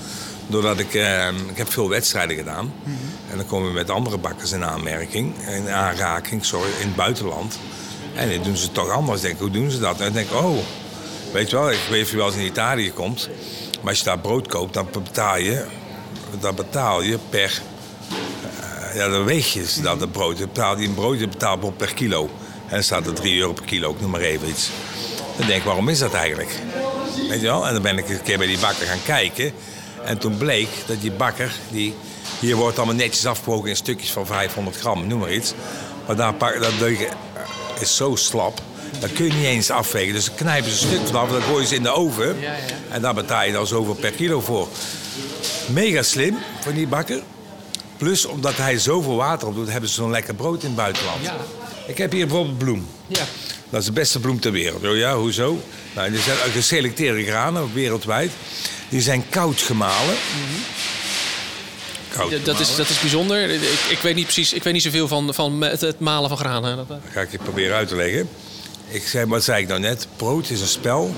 [0.48, 2.74] Doordat ik, eh, ik heb veel wedstrijden gedaan.
[3.32, 5.34] En dan komen we met andere bakkers in aanmerking.
[5.48, 7.60] In aanraking, sorry, in het buitenland.
[8.16, 9.22] En dan doen ze het toch anders.
[9.22, 9.98] Ik denk, hoe doen ze dat?
[9.98, 10.58] En dan denk ik, oh,
[11.38, 13.30] weet je wel, ik weet of je wel eens in Italië komt.
[13.82, 15.66] Maar als je daar brood koopt, dan betaal je,
[16.40, 17.62] dan betaal je per...
[18.62, 20.38] eh, ja, dan weeg je dat brood.
[20.38, 22.30] Je een brood, je betaalt per kilo.
[22.68, 24.70] En dan staat er 3 euro per kilo, ik noem maar even iets.
[25.38, 26.50] Dan denk ik, waarom is dat eigenlijk?
[27.30, 27.68] Weet je wel?
[27.68, 29.52] En dan ben ik een keer bij die bakker gaan kijken.
[30.04, 31.96] En toen bleek dat die bakker, die,
[32.40, 35.54] hier wordt allemaal netjes afgewogen in stukjes van 500 gram, noem maar iets.
[36.08, 36.34] Maar daar
[36.80, 36.90] dat
[37.80, 38.62] is zo slap,
[39.00, 40.14] dat kun je niet eens afwegen.
[40.14, 42.36] Dus dan knijpen ze een stuk vanaf, dan gooien ze in de oven.
[42.90, 44.68] En daar betaal je dan zoveel per kilo voor.
[45.68, 47.22] Mega slim van die bakker.
[47.98, 51.20] Plus, omdat hij zoveel water op doet, hebben ze zo'n lekker brood in het buitenland.
[51.88, 52.88] Ik heb hier bijvoorbeeld bloem.
[53.70, 54.86] Dat is de beste bloem ter wereld.
[54.86, 55.62] Oh ja, hoezo?
[55.96, 58.32] Nou, die zijn geselecteerde granen, wereldwijd.
[58.90, 60.16] Die zijn koud gemalen.
[62.10, 63.50] Koud Dat is, dat is bijzonder.
[63.50, 66.38] Ik, ik weet niet precies, ik weet niet zoveel van, van het, het malen van
[66.38, 66.78] granen.
[66.78, 68.30] Dat ga ik je proberen uit te leggen.
[68.88, 70.08] Ik zei, wat zei ik nou net?
[70.16, 71.16] Brood is een spel.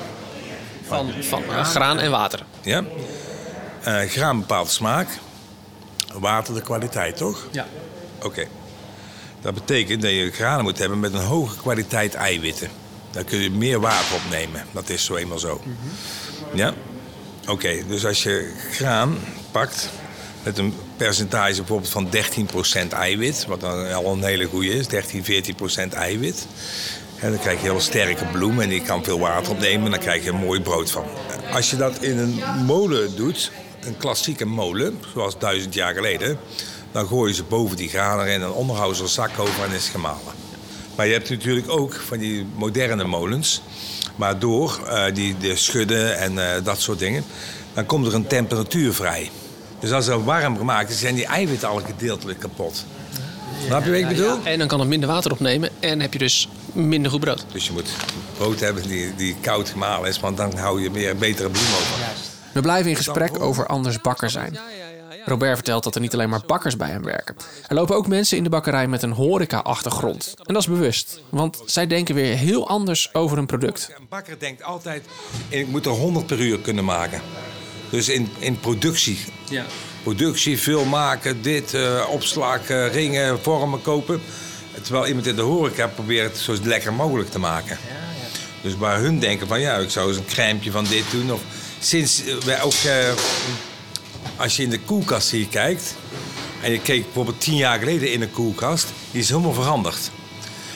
[0.87, 2.45] van van eh, graan en water.
[2.61, 2.83] Ja?
[3.83, 5.07] Eh, graan bepaalt smaak.
[6.13, 7.47] Water de kwaliteit, toch?
[7.51, 7.65] Ja.
[8.23, 8.47] Oké.
[9.41, 12.69] Dat betekent dat je granen moet hebben met een hoge kwaliteit eiwitten.
[13.11, 14.65] Dan kun je meer water opnemen.
[14.71, 15.61] Dat is zo eenmaal zo.
[16.53, 16.73] Ja?
[17.47, 19.17] Oké, dus als je graan
[19.51, 19.89] pakt
[20.43, 22.09] met een percentage bijvoorbeeld van
[22.87, 25.23] 13% eiwit, wat dan al een hele goede is, 13,
[25.89, 26.47] 14% eiwit.
[27.21, 29.99] En dan krijg je heel sterke bloem en die kan veel water opnemen en dan
[29.99, 31.03] krijg je een mooi brood van.
[31.51, 36.37] Als je dat in een molen doet, een klassieke molen, zoals duizend jaar geleden,
[36.91, 40.33] dan gooien ze boven die granen en onderhouden ze er zak over en is gemalen.
[40.95, 43.61] Maar je hebt natuurlijk ook van die moderne molens,
[44.15, 47.23] maar door eh, die de schudden en eh, dat soort dingen,
[47.73, 49.29] dan komt er een temperatuur vrij.
[49.79, 52.85] Dus als er warm gemaakt zijn die eiwitten al gedeeltelijk kapot.
[53.65, 54.37] Snap je wat ik bedoel?
[54.43, 57.45] En dan kan het minder water opnemen en heb je dus minder goed brood.
[57.51, 57.89] Dus je moet
[58.37, 62.27] brood hebben die, die koud gemalen is, want dan hou je meer betere bloem over.
[62.53, 64.57] We blijven in gesprek over anders bakker zijn.
[65.25, 67.35] Robert vertelt dat er niet alleen maar bakkers bij hem werken.
[67.67, 70.33] Er lopen ook mensen in de bakkerij met een horeca-achtergrond.
[70.43, 73.93] En dat is bewust, want zij denken weer heel anders over een product.
[73.97, 75.05] Een bakker denkt altijd,
[75.49, 77.21] ik moet er 100 per uur kunnen maken.
[77.89, 79.19] Dus in, in productie.
[79.49, 79.65] Ja.
[80.03, 84.21] Productie, veel maken, dit, eh, opslag, eh, ringen, vormen kopen.
[84.81, 87.77] Terwijl iemand in de horeca probeert het zo lekker mogelijk te maken.
[88.61, 91.33] Dus waar hun denken van ja, ik zou eens een crèmepje van dit doen.
[91.33, 91.41] Of
[91.79, 93.13] sinds eh, wij ook, eh,
[94.35, 95.95] als je in de koelkast hier kijkt.
[96.61, 98.87] En je keek bijvoorbeeld tien jaar geleden in een koelkast.
[99.11, 100.11] Die is helemaal veranderd.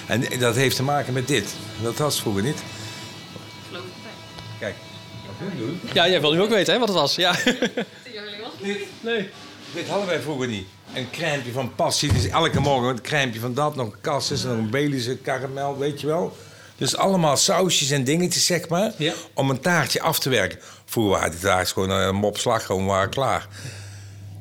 [0.06, 1.56] En dat heeft te maken met dit.
[1.82, 2.58] Dat was vroeger niet.
[4.60, 4.76] Kijk,
[5.26, 5.80] wat hun doen.
[5.94, 7.16] Ja, jij wil nu ook weten hè, wat het was.
[7.16, 7.36] Ja.
[8.64, 9.30] Dit, nee.
[9.74, 10.68] dit hadden wij vroeger niet.
[10.94, 12.14] Een crèmepje van passie.
[12.14, 13.76] Dus elke morgen een crèmepje van dat.
[13.76, 16.38] Nog een cassis, nog een Baileys, karamel, weet je wel.
[16.78, 18.92] Dus allemaal sausjes en dingetjes, zeg maar.
[18.98, 19.14] Ja.
[19.34, 20.60] Om een taartje af te werken.
[20.86, 23.48] Vroeger waren die taartjes gewoon een mop slagroom, waren klaar.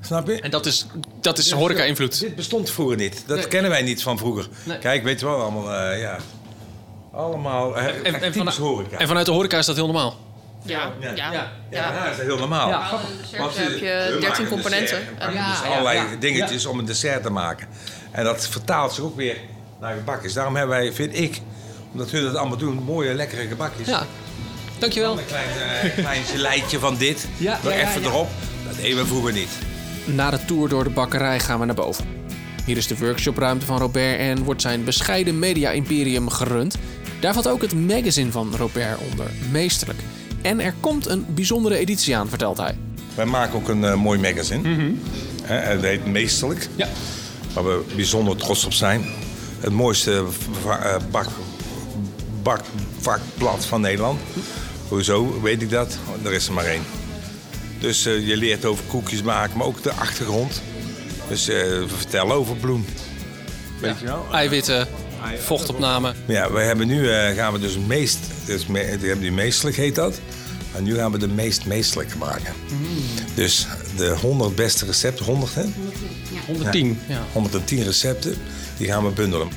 [0.01, 0.41] Snap je?
[0.41, 0.87] En dat is,
[1.21, 2.21] dat is horeca-invloed.
[2.21, 3.25] Dit bestond vroeger niet.
[3.27, 4.49] Dat kennen wij niet van vroeger.
[4.65, 4.79] Nee.
[4.79, 6.19] Kijk, weet je wel, allemaal, eh, ja...
[7.13, 8.99] Allemaal, uh, En, horeca.
[8.99, 10.17] en vanuit de horeca is dat heel normaal.
[10.63, 11.13] Ja, ja.
[11.15, 11.51] ja, ja.
[11.71, 12.05] ja.
[12.05, 12.69] dat is heel normaal.
[12.69, 12.91] Ja.
[13.21, 14.99] Dessert Want heb je we 13 maken een componenten.
[15.19, 15.19] dessert.
[15.37, 17.69] En- dus allerlei dingetjes om een dessert te maken.
[18.11, 19.37] En dat vertaalt zich ook weer
[19.81, 20.33] naar gebakjes.
[20.33, 21.41] Daarom hebben wij, vind ik,
[21.93, 23.87] omdat we dat allemaal doen, mooie, lekkere gebakjes.
[23.87, 24.07] Ja.
[24.79, 25.19] Dankjewel.
[25.19, 25.49] Een klein,
[25.83, 28.09] eh, klein geleidje van dit, Ja, er ja, ja, even ja.
[28.09, 28.29] erop.
[28.67, 29.51] Dat deden we vroeger niet.
[30.05, 32.05] Na de tour door de bakkerij gaan we naar boven.
[32.67, 36.77] Hier is de workshopruimte van Robert en wordt zijn bescheiden media-imperium gerund.
[37.21, 39.99] Daar valt ook het magazine van Robert onder, meesterlijk.
[40.43, 42.77] En er komt een bijzondere editie aan, vertelt hij.
[43.15, 44.93] Wij maken ook een eh, mooi magazine.
[45.43, 46.69] Hè, het heet Meesterlijk.
[46.77, 46.89] Ja.
[47.53, 49.05] waar we bijzonder trots op zijn.
[49.61, 50.25] Het mooiste
[50.67, 51.27] eh, bak,
[52.43, 54.21] bakvakblad van Nederland.
[54.89, 55.99] Hoezo weet ik dat?
[56.25, 56.83] Er is er maar één.
[57.81, 60.63] Dus eh, je leert over koekjes maken, maar ook de achtergrond.
[61.29, 62.85] Dus eh, we vertellen over bloem.
[63.81, 64.27] Weet je wel?
[64.33, 64.89] Eiwitten,
[65.39, 66.13] vochtopname.
[66.27, 69.77] Ja, we hebben nu eh, gaan we dus meest, dus me, we hebben nu meestelijk
[69.77, 70.21] heet dat.
[70.77, 72.55] En nu gaan we de meest meestelijke maken.
[73.35, 75.65] Dus de 100 beste recepten, 100 hè?
[76.47, 76.99] 110.
[77.09, 77.23] Ja.
[77.33, 78.35] 110 recepten,
[78.77, 79.49] die gaan we bundelen.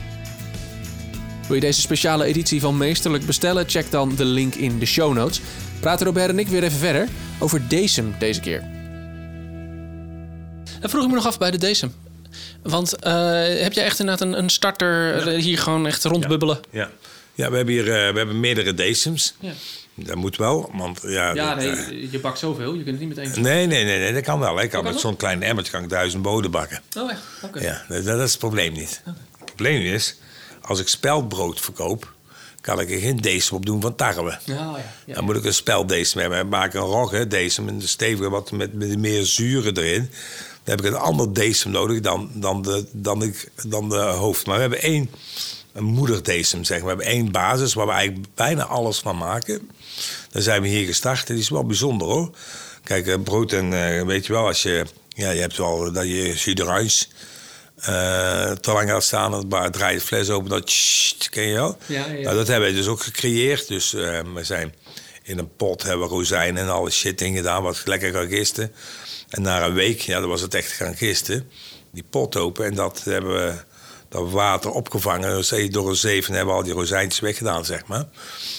[1.48, 3.70] Wil je deze speciale editie van Meesterlijk bestellen?
[3.70, 5.42] Check dan de link in de show notes.
[5.80, 7.08] Praten Robert en ik weer even verder
[7.40, 8.64] over Decem deze keer.
[10.80, 11.94] Dan vroeg ik me nog af bij de Decem.
[12.64, 13.14] Want eh,
[13.62, 16.60] heb jij echt inderdaad een, een starter eh, hier gewoon echt rondbubbelen?
[16.72, 16.90] Ja,
[17.34, 19.34] ja we hebben hier eh, we hebben meerdere decems.
[19.40, 19.52] Ja.
[19.98, 21.34] Dat moet wel, want ja...
[21.34, 22.74] Ja, dat, nee, je bakt zoveel.
[22.74, 23.42] Je kunt het niet meteen...
[23.42, 24.58] nee, nee, nee, nee, dat kan wel.
[24.58, 24.64] hè.
[24.64, 26.82] Ik kan met zo'n klein emmertje kan ik duizend boden bakken.
[26.98, 27.22] Oh, echt?
[27.42, 27.60] Oké.
[27.60, 29.02] Ja, dat, dat is het probleem niet.
[29.06, 30.16] Het probleem is,
[30.62, 32.14] als ik speldbrood verkoop,
[32.62, 34.38] kan ik er geen decem op doen van tarwe.
[34.44, 34.78] Ja, ja.
[35.06, 35.14] ja.
[35.14, 36.40] Dan moet ik een speldecem hebben.
[36.40, 40.12] Ik maak een rogge decem, een stevige wat met, met meer zuren erin.
[40.66, 44.46] Dan heb ik een ander decem nodig dan, dan, de, dan, ik, dan de hoofd.
[44.46, 45.10] Maar we hebben één
[45.74, 46.98] een moederdecem, zeg maar.
[46.98, 49.70] We hebben één basis waar we eigenlijk bijna alles van maken.
[50.32, 51.28] Daar zijn we hier gestart.
[51.28, 52.30] Die is wel bijzonder hoor.
[52.84, 54.86] Kijk, eh, brood en eh, weet je wel, als je...
[55.10, 57.06] Ja, je hebt wel dat je d'orange
[57.76, 59.32] eh, te lang gaat staan.
[59.32, 61.78] Dan ba- draai je het fles open, dat tssst, ken je wel?
[61.86, 62.22] Ja, ja.
[62.22, 63.68] Nou, dat hebben we dus ook gecreëerd.
[63.68, 64.74] Dus we zijn
[65.24, 68.72] in een pot hebben we rozijnen en alle shit in gedaan, wat lekker gisten.
[69.30, 71.50] En na een week, ja, dan was het echt gaan gisten.
[71.92, 73.54] Die pot open en dat hebben we
[74.10, 75.72] dat water opgevangen.
[75.72, 78.00] Door een zeven hebben we al die rozijntjes weggedaan, zeg maar.
[78.00, 78.08] En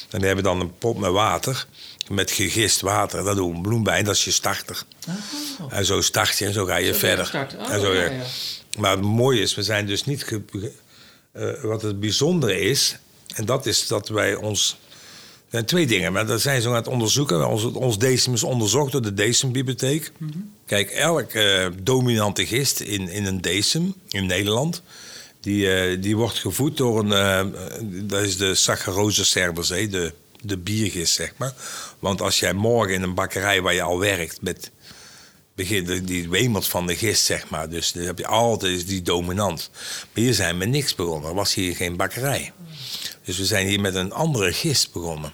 [0.09, 1.66] dan hebben we dan een pot met water,
[2.09, 3.24] met gegist water.
[3.24, 4.83] Daar doen we een bloem bij dat is je starter.
[5.70, 7.31] En zo start je en zo ga je verder.
[7.59, 8.11] Oh, en zo, ja, ja.
[8.11, 8.22] ja.
[8.79, 10.24] Maar het mooie is, we zijn dus niet...
[10.24, 10.72] ge-
[11.33, 12.96] eh, wat het bijzondere is,
[13.35, 14.76] en dat is dat wij ons...
[15.46, 17.48] Er zijn twee dingen, maar dat zijn ze aan het onderzoeken.
[17.48, 20.12] Ons, ons is onderzocht door de Decembibliotheek.
[20.66, 24.82] Kijk, elk eh, dominante gist in, in een decem in Nederland...
[25.40, 27.12] Die, eh, die wordt gevoed door een...
[27.12, 27.44] eh,
[27.82, 31.54] dat is de Saccharose cervus, de, de biergist, zeg maar.
[31.98, 34.42] Want als jij morgen in een bakkerij waar je al werkt...
[34.42, 34.70] met
[35.54, 37.68] begin, die wemelt van de gist, zeg maar.
[37.68, 39.70] Dus dan heb je altijd die dominant.
[39.72, 41.28] Maar hier zijn we niks begonnen.
[41.28, 42.52] Er was hier geen bakkerij.
[43.27, 45.33] Dus we zijn hier met een andere gist begonnen.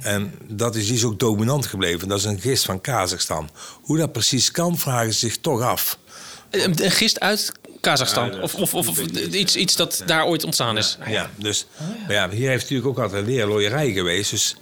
[0.00, 2.08] En dat is, die is ook dominant gebleven.
[2.08, 3.50] Dat is een gist van Kazachstan.
[3.82, 5.98] Hoe dat precies kan, vragen ze zich toch af.
[6.50, 8.42] Een, een gist uit Kazachstan?
[8.42, 10.98] of of, of, of iets, iets dat daar ooit ontstaan is?
[11.06, 11.66] Ja, dus
[12.06, 14.30] maar ja, hier heeft natuurlijk ook altijd een leerlooierij geweest.
[14.30, 14.56] Dus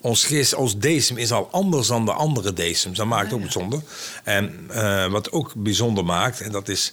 [0.00, 2.96] ons gist, ons decem is al anders dan de andere decems.
[2.96, 3.80] Dat maakt ook bijzonder.
[4.24, 6.92] En eh, wat ook bijzonder maakt, en dat is...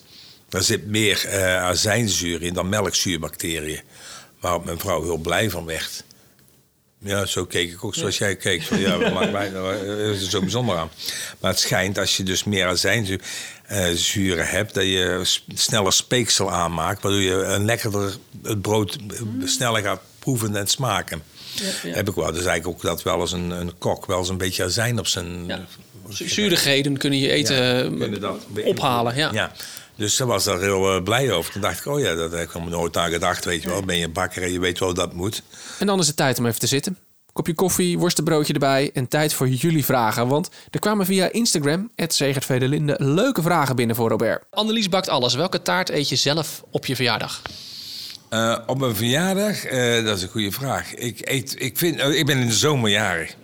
[0.50, 3.82] Er zit meer eh azijnzuur in dan melkzuurbacteriën.
[4.42, 6.04] Waarop mijn vrouw heel blij van werd.
[7.04, 8.64] Ja, zo keek ik ook zoals jij keek.
[8.64, 9.76] Van, ja, wat maakt mij nou,
[10.14, 10.90] is er zo bijzonder aan.
[11.40, 14.74] Maar het schijnt als je dus meer azijnzuren eh, hebt...
[14.74, 15.22] dat je
[15.54, 17.02] sneller speeksel aanmaakt...
[17.02, 18.98] waardoor je een lekkerder het brood
[19.46, 21.24] sneller gaat proeven en smaken.
[21.82, 22.32] Heb ik wel.
[22.32, 25.08] Dus eigenlijk ook dat wel eens een, een kok wel eens een beetje azijn op
[25.08, 25.46] zijn...
[25.46, 25.66] Ja.
[26.10, 27.86] Zu- Zuurigheden kunnen je eten
[28.56, 29.16] eh, ophalen.
[29.16, 29.52] Ja.
[30.02, 31.52] Dus ze was daar heel eh, blij over.
[31.52, 33.46] Toen dacht ik, oh ja, dat heb ik helemaal nooit aan gedacht.
[33.46, 35.44] Weet je wel, ben je bakker en je weet wel dat moet.
[35.80, 36.98] En dan is het tijd om even te zitten.
[37.34, 40.28] Kopje koffie, worstenbroodje erbij en tijd voor jullie vragen.
[40.28, 41.92] Want er kwamen via Instagram,
[42.48, 44.44] Linde, leuke vragen binnen voor Robert.
[44.50, 45.34] Annelies bakt alles.
[45.34, 47.42] Welke taart eet je zelf op je verjaardag?
[48.30, 50.94] Eh, op mijn verjaardag, eh, dat is een goede vraag.
[50.94, 53.36] Ik, eet, ik, vind, oh, ik ben in de zomer jarig.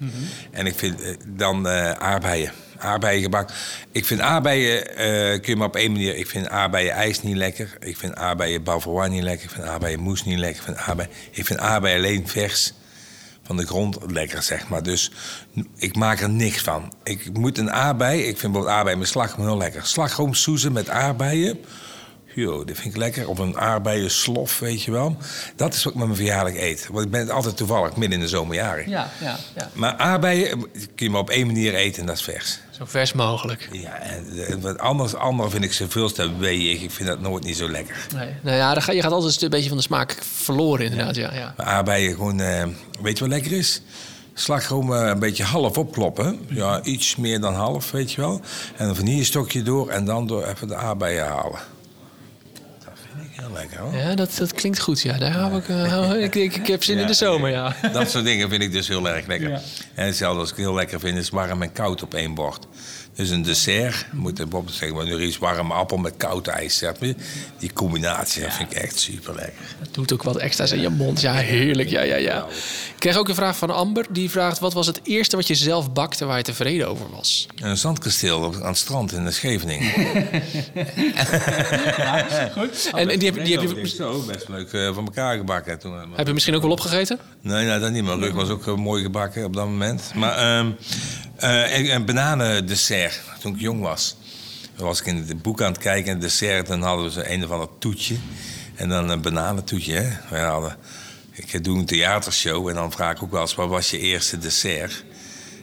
[0.51, 2.51] En ik vind dan eh aardbeien.
[2.79, 3.49] Aardbeien gebak.
[3.91, 6.15] Ik vind aardbeien, eh, kun je maar op één manier...
[6.15, 7.77] Ik vind aardbeien ijs niet lekker.
[7.79, 9.45] Ik vind aardbeien bavarois niet lekker.
[9.45, 10.57] Ik vind aardbeien moes niet lekker.
[10.57, 12.73] Ik vind aardbeien, ik vind aardbeien alleen vers
[13.43, 14.83] van de grond lekker, zeg maar.
[14.83, 15.11] Dus
[15.77, 16.93] ik maak er niks van.
[17.03, 18.19] Ik moet een aardbei...
[18.19, 19.85] Ik vind bijvoorbeeld aardbeien met slagroom heel lekker.
[19.85, 21.59] Slagroomsoezen met aardbeien...
[22.41, 23.29] Jo, dat vind ik lekker.
[23.29, 25.17] Of een aardbeien slof, weet je wel.
[25.55, 26.87] Dat is wat ik met mijn verjaardag eet.
[26.91, 28.89] Want ik ben altijd toevallig midden in de zomerjaren.
[28.89, 29.69] Ja, ja, ja.
[29.73, 32.59] Maar aardbeien kun je maar op één manier eten en dat is vers.
[32.71, 33.69] Zo vers mogelijk.
[33.71, 36.81] Ja, en, en wat anders, andere vind ik ze veel te weeig.
[36.81, 38.07] Ik vind dat nooit niet zo lekker.
[38.15, 38.29] Nee.
[38.41, 41.15] Nou ja, dan ga, je gaat altijd een beetje van de smaak verloren inderdaad.
[41.15, 41.33] Ja.
[41.33, 42.65] Ja, Maar aardbeien gewoon, eh,
[43.01, 43.81] weet je wat lekker is?
[44.33, 46.39] Slagroom eh, een beetje half opkloppen.
[46.49, 48.41] Ja, iets meer dan half, weet je wel.
[48.75, 51.59] En een vanillestokje door en dan door even de aardbeien halen.
[52.79, 53.95] Dat vind ik Heel lekker hoor.
[53.95, 55.01] Ja, dat, dat klinkt goed.
[55.01, 57.75] Ja, daar hou ik, eh, ik, ik, ik heb zin in de zomer, ja.
[57.93, 59.51] Dat soort dingen vind ik dus heel erg lekker.
[59.93, 62.67] En hetzelfde als ik heel lekker vind is warm en koud op één bord.
[63.15, 66.77] Dus een dessert, moet ik bijvoorbeeld zeggen, maar nu is warme appel met koud ijs.
[66.77, 67.13] Zeg maar.
[67.57, 69.65] Die combinatie dat vind ik echt super lekker.
[69.79, 71.21] Het doet ook wat extra's in je mond.
[71.21, 71.89] Ja, heerlijk.
[71.89, 72.45] Ja, ja, ja.
[72.47, 74.05] Ik kreeg ook een vraag van Amber.
[74.09, 77.47] Die vraagt, wat was het eerste wat je zelf bakte waar je tevreden over was?
[77.55, 79.91] Een zandkasteel op- aan het strand in de Scheveningen.
[82.93, 85.79] En, en die heb, die heb, je, zo best leuk eh, van elkaar gebakken.
[85.79, 87.19] Toen, heb je misschien ook wel opgegeten?
[87.41, 88.03] Nee, nee, dat niet.
[88.03, 90.11] Mijn rug was ook eh, mooi gebakken op dat moment.
[90.15, 90.71] Maar ehm
[91.35, 94.15] eh, en- een bananendessert, toen ik jong was.
[94.75, 97.21] Dan was ik in het boek aan het kijken, een dessert, dan hadden we zo
[97.23, 98.15] een of ander toetje.
[98.75, 100.39] En dan een bananentoetje, hè.
[100.45, 100.77] Hadden,
[101.33, 104.37] ik doe een theatershow en dan vraag ik ook wel eens, wat was je eerste
[104.37, 105.03] dessert?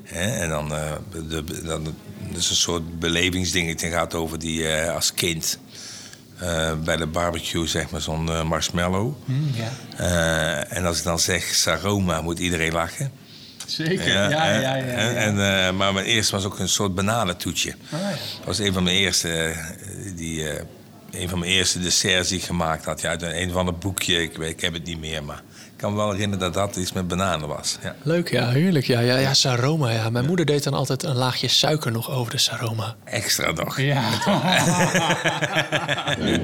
[0.02, 0.40] Hè?
[0.40, 0.92] En dan, eh
[1.28, 5.58] de, dan, dat is een soort belevingsdingetje, het gaat over die eh, als kind...
[6.38, 9.14] eh, bij de barbecue, zeg maar, zo'n eh, marshmallow.
[9.96, 13.12] Eh, en als ik dan zeg Saroma, moet iedereen lachen.
[13.66, 14.08] Zeker.
[14.08, 14.76] Ja, Ja, ja, ja.
[14.76, 17.74] ja, En, en, maar mijn eerste was ook een soort bananentoetje.
[17.90, 18.00] Dat
[18.44, 19.54] was een van mijn eerste,
[20.16, 20.48] die,
[21.10, 23.00] een van mijn eerste desserts die ik gemaakt had.
[23.00, 25.42] Ja, uit een, van het boekje, ik, weet, ik heb het niet meer, maar
[25.84, 27.78] kan me wel herinneren dat dat iets met bananen was.
[27.82, 27.94] Ja.
[28.02, 28.86] Leuk, ja, heerlijk.
[28.86, 29.90] Ja, ja, ja, saroma.
[29.90, 30.10] Ja.
[30.10, 32.94] Mijn moeder deed dan altijd een laagje suiker nog over de saroma.
[33.04, 33.80] Extra nog.
[33.84, 34.02] Ja.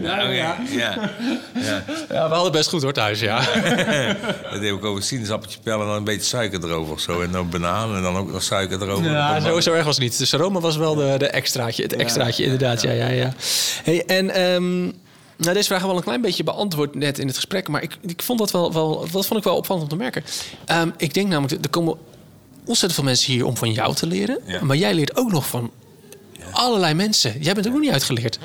[0.02, 0.56] Ja, ja.
[0.70, 0.94] ja.
[2.08, 3.38] Ja, we hadden best goed hoor thuis, ja.
[4.50, 7.20] Dat deed ik over sinaasappeltje pellen en dan een beetje suiker erover of zo.
[7.20, 9.10] En dan bananen en dan ook nog suiker erover.
[9.10, 10.18] Ja, zo, zo erg was het niet.
[10.18, 12.82] De saroma was wel de, de extraatje, het extraatje inderdaad.
[12.82, 13.32] Ja, ja, ja.
[13.82, 14.90] Hey, en ehm,
[15.40, 17.68] nou, deze vraag hebben we al een klein beetje beantwoord net in het gesprek.
[17.68, 20.24] Maar ik, ik vond dat wel, wel, dat vond ik wel opvallend om te merken.
[20.64, 21.96] Ehm, ik denk namelijk, er komen
[22.58, 24.38] ontzettend veel mensen hier om van jou te leren.
[24.46, 24.64] Ja.
[24.64, 25.70] Maar jij leert ook nog van
[26.50, 27.34] allerlei mensen.
[27.40, 28.38] Jij bent ook nog niet uitgeleerd.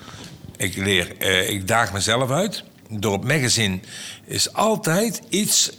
[0.58, 2.64] Ik leer, eh, ik daag mezelf uit.
[2.90, 3.80] Door het magazine
[4.26, 5.72] is altijd iets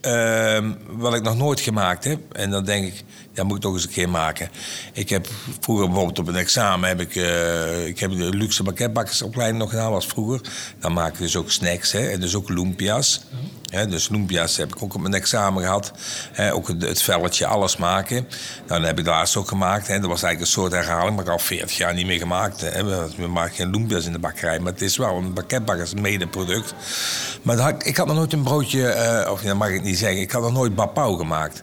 [0.00, 2.32] ehm, wat ik nog nooit gemaakt heb.
[2.32, 4.50] En dan denk ik, dat moet ik toch eens een keer maken.
[4.92, 5.28] Ik heb
[5.60, 9.90] vroeger bijvoorbeeld op een examen heb ik, eh, ik heb de luxe pakketbakkersopleiding nog gedaan,
[9.90, 10.40] was vroeger.
[10.78, 13.20] Dan maak ik dus ook snacks, hè, en dus ook lumpia's.
[13.88, 15.92] Dus lumpia's heb ik ook op mijn examen gehad.
[16.52, 18.28] Ook het, het velletje, alles maken.
[18.66, 19.86] Nou, dat heb ik laatst ook gemaakt.
[19.86, 19.98] Hè.
[20.00, 22.60] Dat was eigenlijk een soort herhaling, maar ik al 40 jaar niet meer gemaakt.
[22.60, 26.74] We, we maken geen lumpia's in de bakkerij, maar het is wel een pakketbakkers medeproduct.
[27.42, 29.98] Maar dat had- ik had nog nooit een broodje, eh, of dat mag ik niet
[29.98, 31.62] zeggen, ik had nog nooit bapau gemaakt.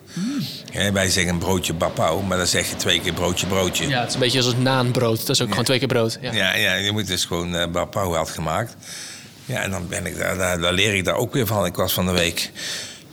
[0.71, 3.87] Hè, wij zeggen een broodje bapau, maar dan zeg je twee keer broodje broodje.
[3.87, 5.19] Ja, het is een beetje als het naanbrood.
[5.19, 6.17] Dat is ook gewoon twee keer brood.
[6.21, 6.31] Ja.
[6.31, 8.75] Ja, ja, je moet dus gewoon uh, Bapau had gemaakt.
[9.49, 11.65] Ja, en dan ben ik daar, daar, daar leer ik daar ook weer van.
[11.65, 12.51] Ik was van de week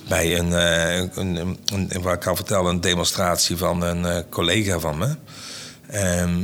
[0.08, 4.18] bij een, eh, een, een, een- wat ik al vertelde, een demonstratie van een eh,
[4.30, 5.16] collega van me.
[5.90, 6.34] Ehm,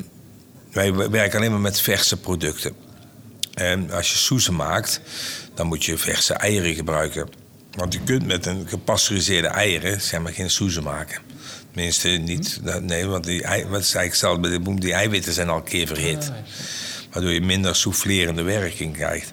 [0.72, 2.72] wij werken alleen maar met verse producten.
[3.54, 5.00] En als je soezen maakt,
[5.54, 7.28] dan moet je verse eieren gebruiken.
[7.72, 11.20] Want je kunt met een gepasteuriseerde eieren zeg maar, geen soezen maken.
[11.72, 12.60] Tenminste, niet.
[12.64, 14.80] dat- Nee, want die, wat is eigenlijk hetzelfde bij de boem.
[14.80, 16.32] Die eiwitten zijn al een keer verhit.
[17.12, 19.32] Waardoor je minder soufflerende werking krijgt.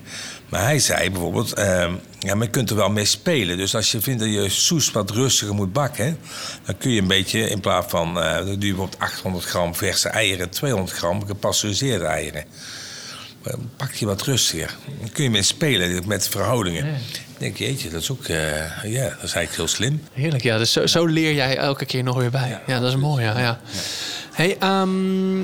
[0.50, 3.58] Maar hij zei bijvoorbeeld, ehm, ja, maar je kunt er wel mee spelen.
[3.58, 6.18] Dus als je vindt dat je soes wat rustiger moet bakken...
[6.66, 8.22] dan kun je een beetje, in plaats van...
[8.22, 10.50] eh dan doe je bijvoorbeeld 800 gram verse eieren...
[10.50, 12.44] 200 gram gepasteuriseerde eieren.
[13.44, 14.76] Dan pak je wat rustiger.
[15.00, 16.84] Dan kun je mee spelen met verhoudingen.
[16.84, 16.94] Dan
[17.38, 18.24] denk je, jeetje, dat is ook...
[18.26, 20.04] eh, ja, dat is eigenlijk heel slim.
[20.14, 20.58] Heerlijk, ja.
[20.58, 22.60] Dus zo, zo leer jij elke keer nog weer bij.
[22.68, 23.40] Ja, dat is mooi, ja.
[23.40, 23.60] ja.
[24.34, 25.42] Hey, ehm,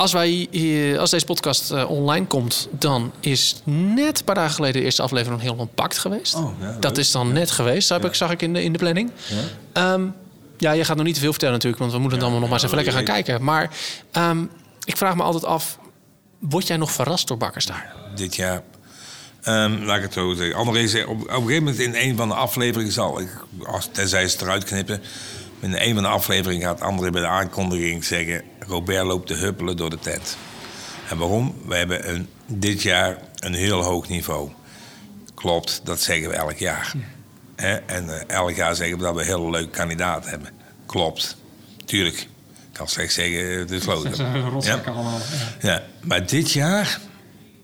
[0.00, 4.54] als, wij, hier- als deze podcast eh, online komt, dan is net een paar dagen
[4.54, 6.34] geleden de eerste aflevering van Heel Pakt geweest.
[6.34, 8.78] Oh, ja, dat is dan net geweest, heb ik, zag ik in de, in de
[8.78, 9.10] planning.
[9.74, 9.98] Ja.
[10.58, 12.50] ja, je gaat nog niet te veel vertellen natuurlijk, want we moeten het allemaal nog
[12.50, 13.44] maar eens even lekker gaan kijken.
[13.44, 13.70] Maar
[14.10, 14.44] ehm,
[14.84, 15.78] ik vraag me altijd af,
[16.38, 17.94] word jij nog verrast door Bakkers daar?
[18.14, 18.62] dit jaar.
[19.42, 20.56] Ehm, laat ik het zo zeggen.
[20.56, 23.28] André zei, op, op een gegeven moment in een van de afleveringen zal ik,
[23.66, 25.02] als, tenzij ze het eruit knippen,
[25.60, 29.76] in een van de afleveringen gaat André bij de aankondiging zeggen: Robert loopt te huppelen
[29.76, 30.36] door de tent.
[31.08, 31.54] En waarom?
[31.66, 34.50] We hebben een, dit jaar een heel hoog niveau.
[35.34, 36.92] Klopt, dat zeggen we elk jaar.
[37.86, 40.48] En eh, elk jaar zeggen we dat we een heel leuke kandidaat hebben.
[40.86, 41.36] Klopt.
[41.84, 42.16] Tuurlijk.
[42.16, 44.18] Ik kan slechts zeggen, het is lood.
[44.50, 45.18] Rotzakken allemaal.
[45.60, 45.70] Ja.
[45.70, 47.00] Ja, maar dit jaar,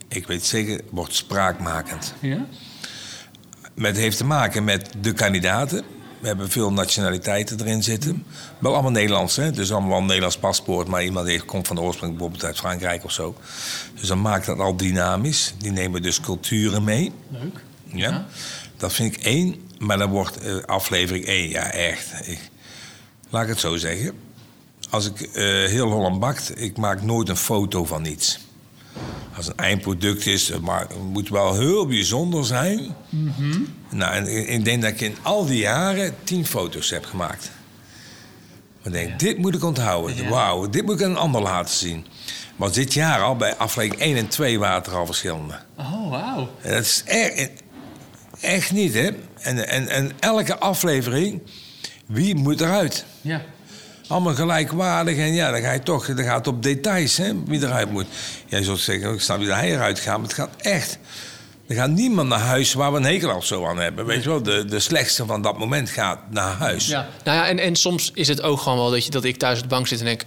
[0.08, 2.14] ik weet zeker, wordt spraakmakend.
[2.20, 2.46] Ja?
[3.80, 5.84] Het heeft te maken met de kandidaten.
[6.18, 8.24] We hebben veel nationaliteiten erin zitten.
[8.58, 9.50] Wel allemaal Nederlands, hè?
[9.50, 10.88] dus allemaal een Nederlands paspoort.
[10.88, 13.36] Maar iemand die komt van de oorsprong bijvoorbeeld uit Frankrijk of zo.
[14.00, 15.54] Dus dan maakt dat al dynamisch.
[15.58, 17.12] Die nemen dus culturen mee.
[17.28, 17.64] Leuk.
[17.84, 18.26] Ja.
[18.76, 19.64] Dat vind ik één.
[19.78, 22.28] Maar dan wordt eh, aflevering één, ja echt.
[22.28, 22.50] Ik,
[23.30, 24.12] laat ik het zo zeggen.
[24.90, 28.38] Als ik eh, heel Holland bakt, ik maak nooit een foto van iets.
[29.36, 32.94] Als een eindproduct is, maar het moet wel heel bijzonder zijn.
[33.90, 37.50] Nou, en ik- denk dat ik in al die jaren tien foto's heb gemaakt.
[38.82, 40.28] Ik denk, dit moet ik onthouden.
[40.28, 42.06] Wauw, dit moet ik aan een ander laten zien.
[42.56, 45.54] Maar dit jaar al, bij aflevering 1 en 2 waren er al verschillende.
[45.78, 46.48] Oh, wauw.
[46.62, 47.50] Dat is echt,
[48.40, 49.08] echt niet, hè?
[49.40, 51.42] En, en, en elke aflevering,
[52.06, 53.04] wie moet eruit?
[53.20, 53.42] Ja.
[54.08, 57.62] Allemaal gelijkwaardig en ja, dan ga je toch, dan gaat het op details, hè, wie
[57.62, 58.06] eruit moet.
[58.46, 60.98] Jij zult zeggen, ik snap dat hij eruit gaat, maar het gaat echt.
[61.66, 64.06] Er gaat niemand naar huis waar we een hekel of zo aan hebben.
[64.06, 66.86] Weet je wel, de, de slechtste van dat moment gaat naar huis.
[66.86, 67.08] Ja.
[67.24, 69.56] Nou ja, en, en soms is het ook gewoon wel dat, je, dat ik thuis
[69.56, 70.22] op de bank zit en denk...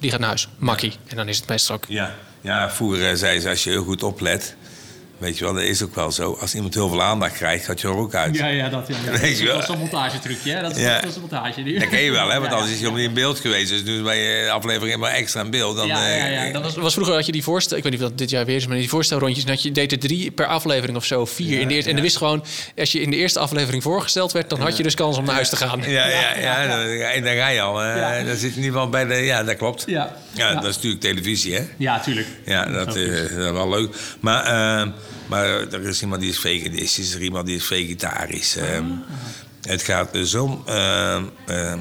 [0.00, 0.92] die gaat naar huis, makkie.
[1.06, 1.84] En dan is het meestal ook...
[1.88, 4.56] Ja, ja vroeger eh, zei ze, als je heel goed oplet...
[5.18, 6.36] Weet je wel, dat is ook wel zo.
[6.40, 8.36] Als iemand heel veel aandacht krijgt, gaat je er ook uit.
[8.36, 9.18] Ja, ja, dat, ja, ja.
[9.20, 9.54] Weet je wel.
[9.54, 10.62] Dat is een montagetrucje, hè?
[10.62, 11.00] Dat is, Ja.
[11.00, 11.62] dat is een montage.
[11.62, 11.78] Die...
[11.78, 12.38] Dat ken je wel, hè?
[12.38, 13.68] Want Ja, anders is je helemaal niet in beeld geweest.
[13.70, 15.76] Dus nu bij je aflevering maar extra in beeld.
[15.76, 17.82] Dan, Ja, ja, ja, eh, dat Dat was, was vroeger had je die voorstel, ik
[17.82, 19.98] weet niet of dat dit jaar weer is, maar die voorstelrondjes, dat je deed er
[19.98, 21.88] drie per aflevering of zo, vier in de eerste.
[21.88, 22.44] En dan wist gewoon,
[22.76, 25.34] als je in de eerste aflevering voorgesteld werd, dan had je dus kans om naar
[25.34, 25.80] huis te gaan.
[25.86, 26.66] Ja, ja, ja,
[27.20, 27.82] dan, ga je al.
[27.82, 28.22] eh, Ja.
[28.22, 29.14] Dan zit je in ieder geval bij de...
[29.14, 29.84] Ja, dat klopt.
[29.86, 30.16] Ja.
[30.32, 30.54] Ja, Ja.
[30.54, 31.62] dat is natuurlijk televisie, hè?
[31.76, 32.26] Ja, tuurlijk.
[32.44, 33.94] Ja, dat, eh, dat is wel leuk.
[34.20, 34.88] Maar, eh,
[35.26, 38.56] maar er is iemand die is veganistisch, er is iemand die is vegetarisch.
[38.56, 38.80] eh.
[39.60, 40.62] Het gaat dus om...
[40.66, 41.78] eh, eh,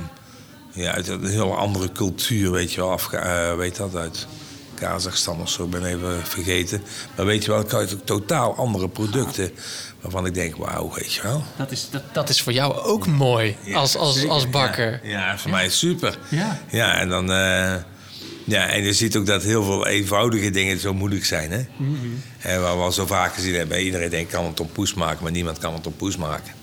[0.71, 2.91] ja, uit een heel andere cultuur, weet je wel.
[2.91, 3.17] Afga
[3.49, 4.27] eh, weet dat, uit
[4.73, 6.83] Kazachstan of zo, ik ben even vergeten.
[7.15, 9.51] Maar weet je wel, ik uit totaal andere producten.
[10.01, 11.43] Waarvan ik denk, wauw, weet je wel.
[11.57, 14.29] Dat is, dat, Dat is voor jou ook mooi, Ja, als, als, zeker.
[14.29, 14.99] als bakker.
[15.03, 16.17] Ja, ja, voor mij is het super.
[16.29, 16.59] Ja.
[16.69, 17.29] Ja, en dan...
[18.45, 21.65] ja, en je ziet ook dat heel veel eenvoudige dingen zo moeilijk zijn, hè?
[22.39, 25.23] En waar we al zo vaak gezien hebben, iedereen denkt kan het op poes maken,
[25.23, 26.53] maar niemand kan het op poes maken.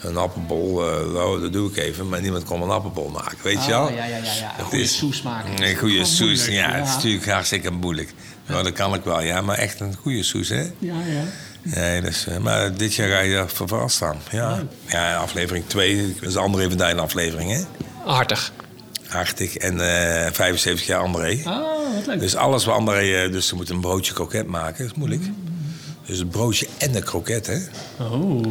[0.00, 3.64] Een appelbol, eh, nou, dat doe ik even, maar niemand kon een appelbol maken, weet
[3.64, 3.84] je wel?
[3.86, 4.54] Oh, ja, ja, ja, ja.
[4.58, 5.50] Dat Goeie is- soes maken.
[5.50, 6.74] Een goede gewoon soes, moeilijk, ja, ja.
[6.74, 8.12] het is natuurlijk hartstikke moeilijk.
[8.46, 10.60] Maar dat kan ik wel, ja, maar echt een goede soes, hè?
[10.62, 11.22] Ja, ja.
[11.62, 14.16] Nee, dus, maar dit jaar ga je daar voor verrast staan.
[14.30, 17.60] Ja, ja aflevering 2, dat is André van Duin aflevering, hè?
[18.04, 18.52] Hartig.
[19.08, 21.40] Hartig en eh 75 jaar André.
[21.44, 22.20] Oh, wat leuk.
[22.20, 23.24] Dus alles wat André...
[23.24, 25.22] eh, dus ze moeten een broodje kroket maken, dat is moeilijk.
[26.06, 27.58] Dus het broodje en de kroket, hè?
[28.04, 28.42] Oh,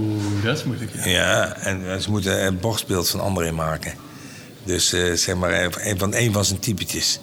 [0.43, 0.91] dat is moeilijk.
[0.95, 1.09] Ja.
[1.09, 3.93] Ja, en eh, ze moeten een borstbeeld van André maken.
[4.63, 7.19] Dus eh, zeg maar, eh, een van, een van zijn typetjes.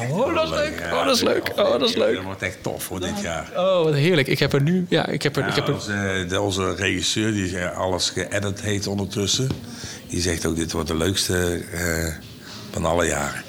[0.00, 0.82] Ja, zeg, Oh, dat is leuk.
[0.92, 1.48] Oh, dat is leuk.
[1.56, 2.14] Oh, dat is leuk.
[2.14, 3.50] Dat wordt echt tof voor dit jaar.
[3.56, 4.28] Oh, wat heerlijk.
[4.28, 6.74] Ik heb er nu, ja, ik heb er, ik heb Ja, er onze, de, onze
[6.74, 9.48] regisseur, die eh, alles geëdit heeft ondertussen...
[10.08, 12.14] die zegt ook, dit wordt de leukste eh,
[12.70, 13.42] van alle jaren.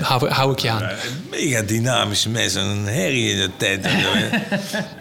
[0.00, 0.82] hou, hou ik je aan.
[0.82, 0.96] Eh,
[1.30, 3.86] mega dynamische mensen, een herrie in de tent.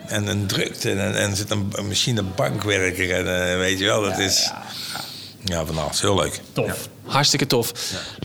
[0.07, 0.91] En, een drukte.
[0.91, 3.11] En, en er zit een, een machinebankwerker.
[3.11, 4.51] En eh, weet je wel, dat is...
[5.43, 6.01] Ja, van alles.
[6.01, 6.39] Heel leuk.
[6.53, 6.89] Tof.
[7.05, 7.71] Hartstikke tof.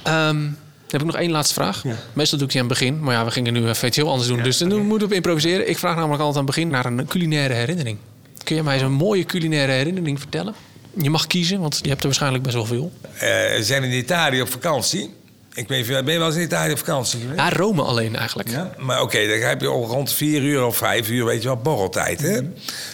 [0.03, 0.47] Ehm,
[0.93, 1.83] heb ik nog één laatste vraag.
[2.13, 3.01] Meestal doe ik die aan het begin.
[3.01, 4.43] Maar ja, we gingen nu even iets heel anders doen.
[4.43, 5.69] Dus dan moeten we improviseren.
[5.69, 7.99] Ik vraag namelijk altijd aan het begin naar een culinaire herinnering.
[8.45, 10.55] Kun je mij zo'n mooie culinaire herinnering vertellen?
[11.01, 12.93] Je mag kiezen, want je hebt er waarschijnlijk best wel veel.
[13.03, 15.11] Eh, we zijn in Italië op vakantie.
[15.55, 17.41] Ik weet, niet, ben je wel eens in Italië op vakantie geweest?
[17.41, 18.51] Ja, Rome alleen eigenlijk.
[18.51, 21.49] Ja, maar oké, dan heb je al rond vier uur of vijf uur, weet je
[21.49, 22.21] wel, borreltijd.
[22.21, 22.41] Hè?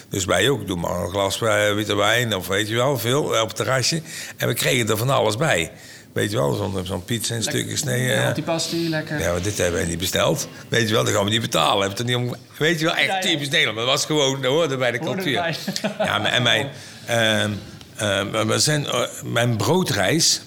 [0.09, 3.35] Dus wij ook, doe maar een glas eh, witte wijn of weet je wel, veel
[3.35, 4.03] eh, op het terrasje.
[4.37, 5.71] En we kregen er van alles bij.
[6.12, 8.07] Weet je wel, zo'n pizza en stukjes snijden.
[8.07, 9.21] Ja, Ja, antipasti, lekker.
[9.21, 10.49] ja, maar dit hebben wij niet besteld.
[10.68, 11.87] Weet je wel, dat gaan we niet betalen.
[11.88, 13.77] Hebben niet om, weet je wel, echt typisch Nederland.
[13.77, 15.57] Maar dat was gewoon, dat hoorde bij de cultuur.
[15.99, 16.68] Ja, en mijn,
[17.07, 17.51] ehm,
[17.97, 20.40] ehm, we zijn, eh, mijn broodreis,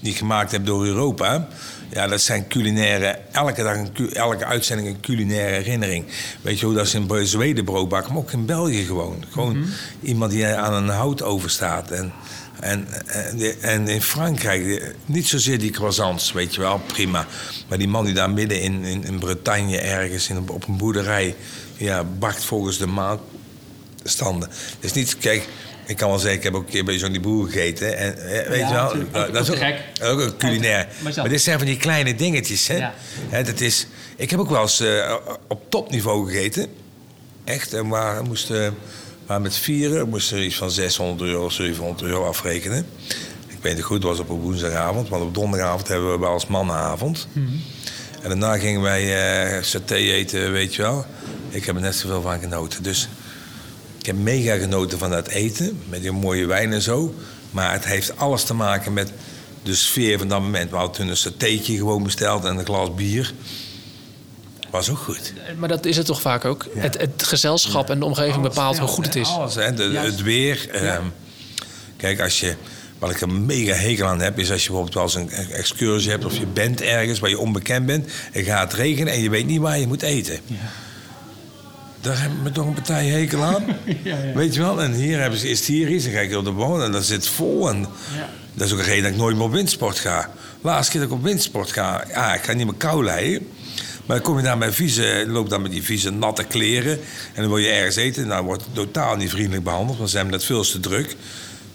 [0.00, 1.48] die ik gemaakt heb door Europa...
[1.94, 6.04] Ja, dat zijn culinaire, elke dag, een, elke uitzending een culinaire herinnering.
[6.40, 9.24] Weet je hoe dat is in Zweden brood bakken, maar ook in België gewoon.
[9.30, 9.66] Gewoon
[10.02, 11.90] iemand die aan een hout overstaat.
[11.90, 12.12] En,
[12.62, 12.86] en,
[13.60, 17.26] en, in Frankrijk, eh, niet zozeer die croissants, weet je wel, prima.
[17.68, 21.34] Maar die man die daar midden in, in, in Bretagne ergens in, op een boerderij...
[21.76, 23.20] Ja, bakt volgens de maand
[24.02, 24.48] standen.
[24.80, 25.48] Dus niet, kijk,
[25.86, 27.96] ik kan wel zeggen, ik heb ook een keer bij zo'n die boer gegeten.
[27.96, 29.32] En, eh, weet Ja, je wel, natuurlijk.
[29.32, 29.80] dat, is ook ook, gek.
[30.02, 30.88] ook een culinair.
[31.16, 32.76] Maar dit zijn van die kleine dingetjes, hè.
[32.76, 32.94] Ja.
[33.28, 35.14] Hè, dat is, ik heb ook wel eens eh,
[35.48, 36.66] op topniveau gegeten.
[37.44, 38.74] Echt, en waar moesten
[39.32, 42.86] maar met vieren moesten we iets van 600 euro, 700 euro afrekenen.
[43.46, 46.32] Ik weet het goed, het was op een woensdagavond, want op donderdagavond hebben we wel
[46.32, 47.28] eens mannenavond.
[48.22, 49.02] En daarna gingen wij
[49.56, 51.04] eh saté eten, weet je wel.
[51.48, 52.82] Ik heb er net zoveel van genoten.
[52.82, 53.08] Dus
[53.98, 57.14] ik heb mega genoten van dat eten, met die mooie wijn en zo.
[57.50, 59.12] Maar het heeft alles te maken met
[59.62, 60.70] de sfeer van dat moment.
[60.70, 63.32] We hadden toen een satéetje gewoon besteld en een glas bier.
[64.72, 65.32] Was ook goed.
[65.58, 66.66] Maar dat is het toch vaak ook?
[66.76, 69.28] Het, het gezelschap en de omgeving bepaalt hoe goed het is.
[69.28, 69.72] Alles, hè.
[69.74, 70.68] De- het weer.
[70.70, 71.02] ehm,
[71.96, 72.54] kijk, als je
[72.98, 76.10] Wat ik een mega hekel aan heb, is als je bijvoorbeeld wel eens een excursie
[76.10, 78.10] hebt of je bent ergens waar je onbekend bent.
[78.32, 80.38] Het gaat regenen en je weet niet waar je moet eten.
[82.00, 83.64] Daar hebben we toch een partij hekel aan.
[84.34, 84.82] Weet je wel?
[84.82, 86.92] En hier hebben ze, is het hier iets, dan ga ik op de wonen en
[86.92, 87.68] dat zit vol.
[87.68, 87.86] En
[88.54, 90.30] Dat is ook een reden dat ik nooit meer op windsport ga.
[90.60, 93.48] Laatste keer dat ik op windsport ga, ja, ik ga niet meer kou leiden.
[94.06, 96.92] Maar dan kom je daar met vieze, loop dan met die vieze natte kleren.
[97.34, 98.26] En dan wil je ergens eten.
[98.26, 101.16] Nou, wordt het totaal niet vriendelijk behandeld, want ze hebben net veel te druk.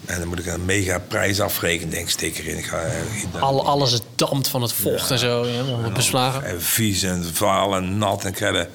[0.06, 2.58] En dan moet ik een mega prijs afrekenen, denk ik, steek erin.
[2.58, 5.46] Ik ga, eh, ik- Al, alles het dampt van het vocht en zo.
[5.46, 6.44] Ja, helemaal beslagen.
[6.46, 8.68] En vies en vaal en nat en kredden.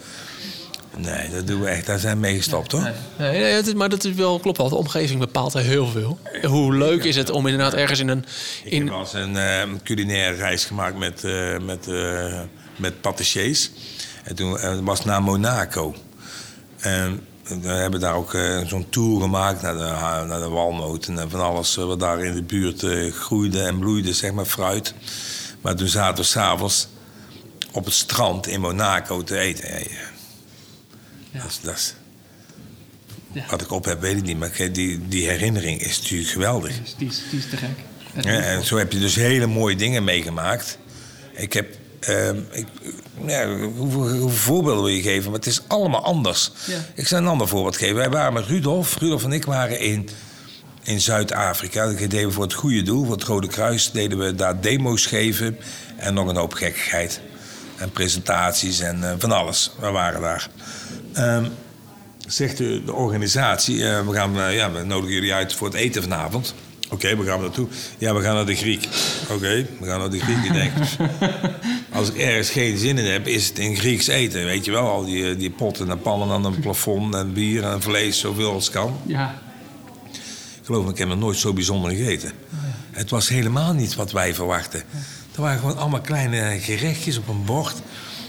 [0.96, 1.86] Nee, dat doen we echt.
[1.86, 2.90] Daar zijn we mee gestopt, hoor.
[3.18, 4.68] Nee, nee, maar dat is wel, klopt wel.
[4.68, 6.18] De omgeving bepaalt er heel veel.
[6.42, 8.24] Hoe leuk is het om inderdaad ergens in een...
[8.64, 11.86] Ik heb wel eens een eh, culinaire reis gemaakt met, eh met,
[12.82, 13.70] met patissiers.
[14.24, 15.94] En toen eh, was naar Monaco.
[16.78, 21.30] En we hebben daar ook eh, zo'n tour gemaakt naar de, naar de walnoten en
[21.30, 24.94] van alles wat daar in de buurt eh, groeide en bloeide, zeg maar fruit.
[25.60, 26.88] Maar toen zaten we s'avonds
[27.72, 29.68] op het strand in Monaco te eten.
[31.30, 31.40] Ja.
[31.40, 31.94] Dat is, dat is,
[33.50, 34.38] Wat ik op heb, weet ik niet.
[34.38, 36.74] Maar die, die herinnering is natuurlijk geweldig.
[36.96, 37.68] Die, is, die is te gek.
[38.20, 40.78] Ja, en zo heb je dus hele mooie dingen meegemaakt.
[41.32, 41.80] Ik heb.
[42.04, 42.66] Ehm, ik,
[43.26, 45.30] ja, hoeveel, hoeveel voorbeelden wil je geven?
[45.30, 46.50] Maar het is allemaal anders.
[46.66, 46.78] Ja.
[46.94, 47.94] Ik zal een ander voorbeeld geven.
[47.94, 48.98] Wij waren met Rudolf.
[48.98, 50.08] Rudolf en ik waren in,
[50.82, 51.86] in Zuid-Afrika.
[51.86, 53.04] Dat deden we voor het goede doel.
[53.04, 55.58] Voor het Rode Kruis deden we daar demo's geven.
[55.96, 57.20] En nog een hoop gekkigheid.
[57.76, 59.72] En presentaties en eh, van alles.
[59.80, 60.48] We waren daar.
[61.12, 61.44] Ehm,
[62.26, 65.76] zegt de, de organisatie, eh, we, gaan, eh, ja, we nodigen jullie uit voor het
[65.76, 66.54] eten vanavond.
[66.92, 67.68] Oké, we gaan naartoe.
[67.98, 68.88] Ja, we gaan naar de Griek.
[69.30, 70.44] Oké, we gaan naar de Griek.
[70.44, 70.72] Ik denk,
[71.98, 74.44] als ik ergens geen zin in heb, is het in Grieks eten.
[74.44, 77.64] Weet je wel, al die, eh, die potten en pannen aan een plafond en bier
[77.64, 78.96] en vlees, zoveel als kan.
[79.06, 79.40] Ja,
[80.62, 82.32] Geloof me, ik heb nog nooit zo bijzonder gegeten.
[82.90, 84.82] Het was helemaal niet wat wij verwachten.
[85.34, 87.74] Er waren gewoon allemaal kleine gerechtjes op een bord.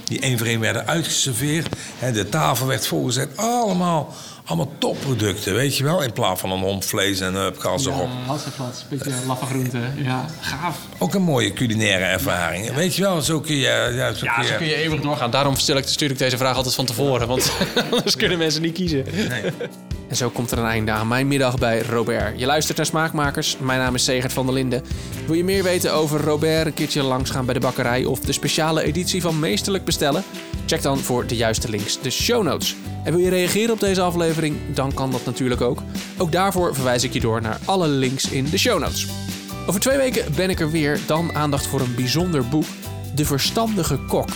[0.04, 1.68] Die één voor één werden uitgeserveerd.
[2.14, 3.38] De tafel werd volgezet.
[3.38, 4.14] Allemaal,
[4.46, 6.04] allemaal topproducten, weet je wel.
[6.04, 8.10] In plaats van een hond vlees en uh, gas erop.
[8.26, 9.80] ja Hasselblad, beetje laffe groente.
[9.96, 10.78] Ja, gaaf.
[10.98, 12.74] Ook een mooie culinaire ervaring.
[12.74, 13.62] Weet je wel, zo kun je...
[13.62, 15.32] Ja, zo ja, kun zo je, kun je eeuwig doorgaan.
[15.32, 17.28] Daarom stel ik, stuur ik deze vraag altijd van tevoren.
[17.28, 17.52] Want
[17.92, 19.06] anders kunnen mensen niet kiezen.
[19.30, 19.44] Nee.
[20.08, 22.40] En zo komt er een einde aan mijn middag bij Robert.
[22.40, 23.58] Je luistert naar Smaakmakers.
[23.58, 24.84] Mijn naam is Segert van der Linden.
[25.26, 28.84] Wil je meer weten over Robert, een keertje langsgaan bij de bakkerij of de speciale
[28.84, 30.24] editie van Meesterlijk bestellen?
[30.74, 32.76] Check dan voor de juiste links de show notes.
[33.04, 34.58] En wil je reageren op deze aflevering?
[34.74, 35.80] Dan kan dat natuurlijk ook.
[36.18, 39.08] Ook daarvoor verwijs ik je door naar alle links in de show notes.
[39.68, 41.00] Over twee weken ben ik er weer.
[41.06, 42.66] Dan aandacht voor een bijzonder boek.
[43.16, 44.30] De Verstandige Kok.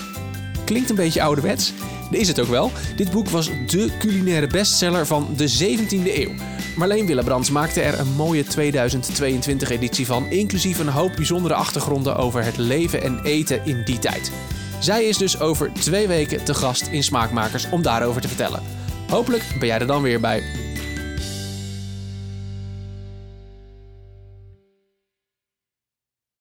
[0.65, 1.73] Klinkt een beetje ouderwets.
[2.11, 2.71] Dat is het ook wel.
[2.95, 6.31] Dit boek was de culinaire bestseller van de 17e eeuw.
[6.75, 12.43] Marleen Willebrands maakte er een mooie 2022 editie van, inclusief een hoop bijzondere achtergronden over
[12.43, 14.31] het leven en eten in die tijd.
[14.80, 18.63] Zij is dus over twee weken te gast in Smaakmakers om daarover te vertellen.
[19.09, 20.66] Hopelijk ben jij er dan weer bij.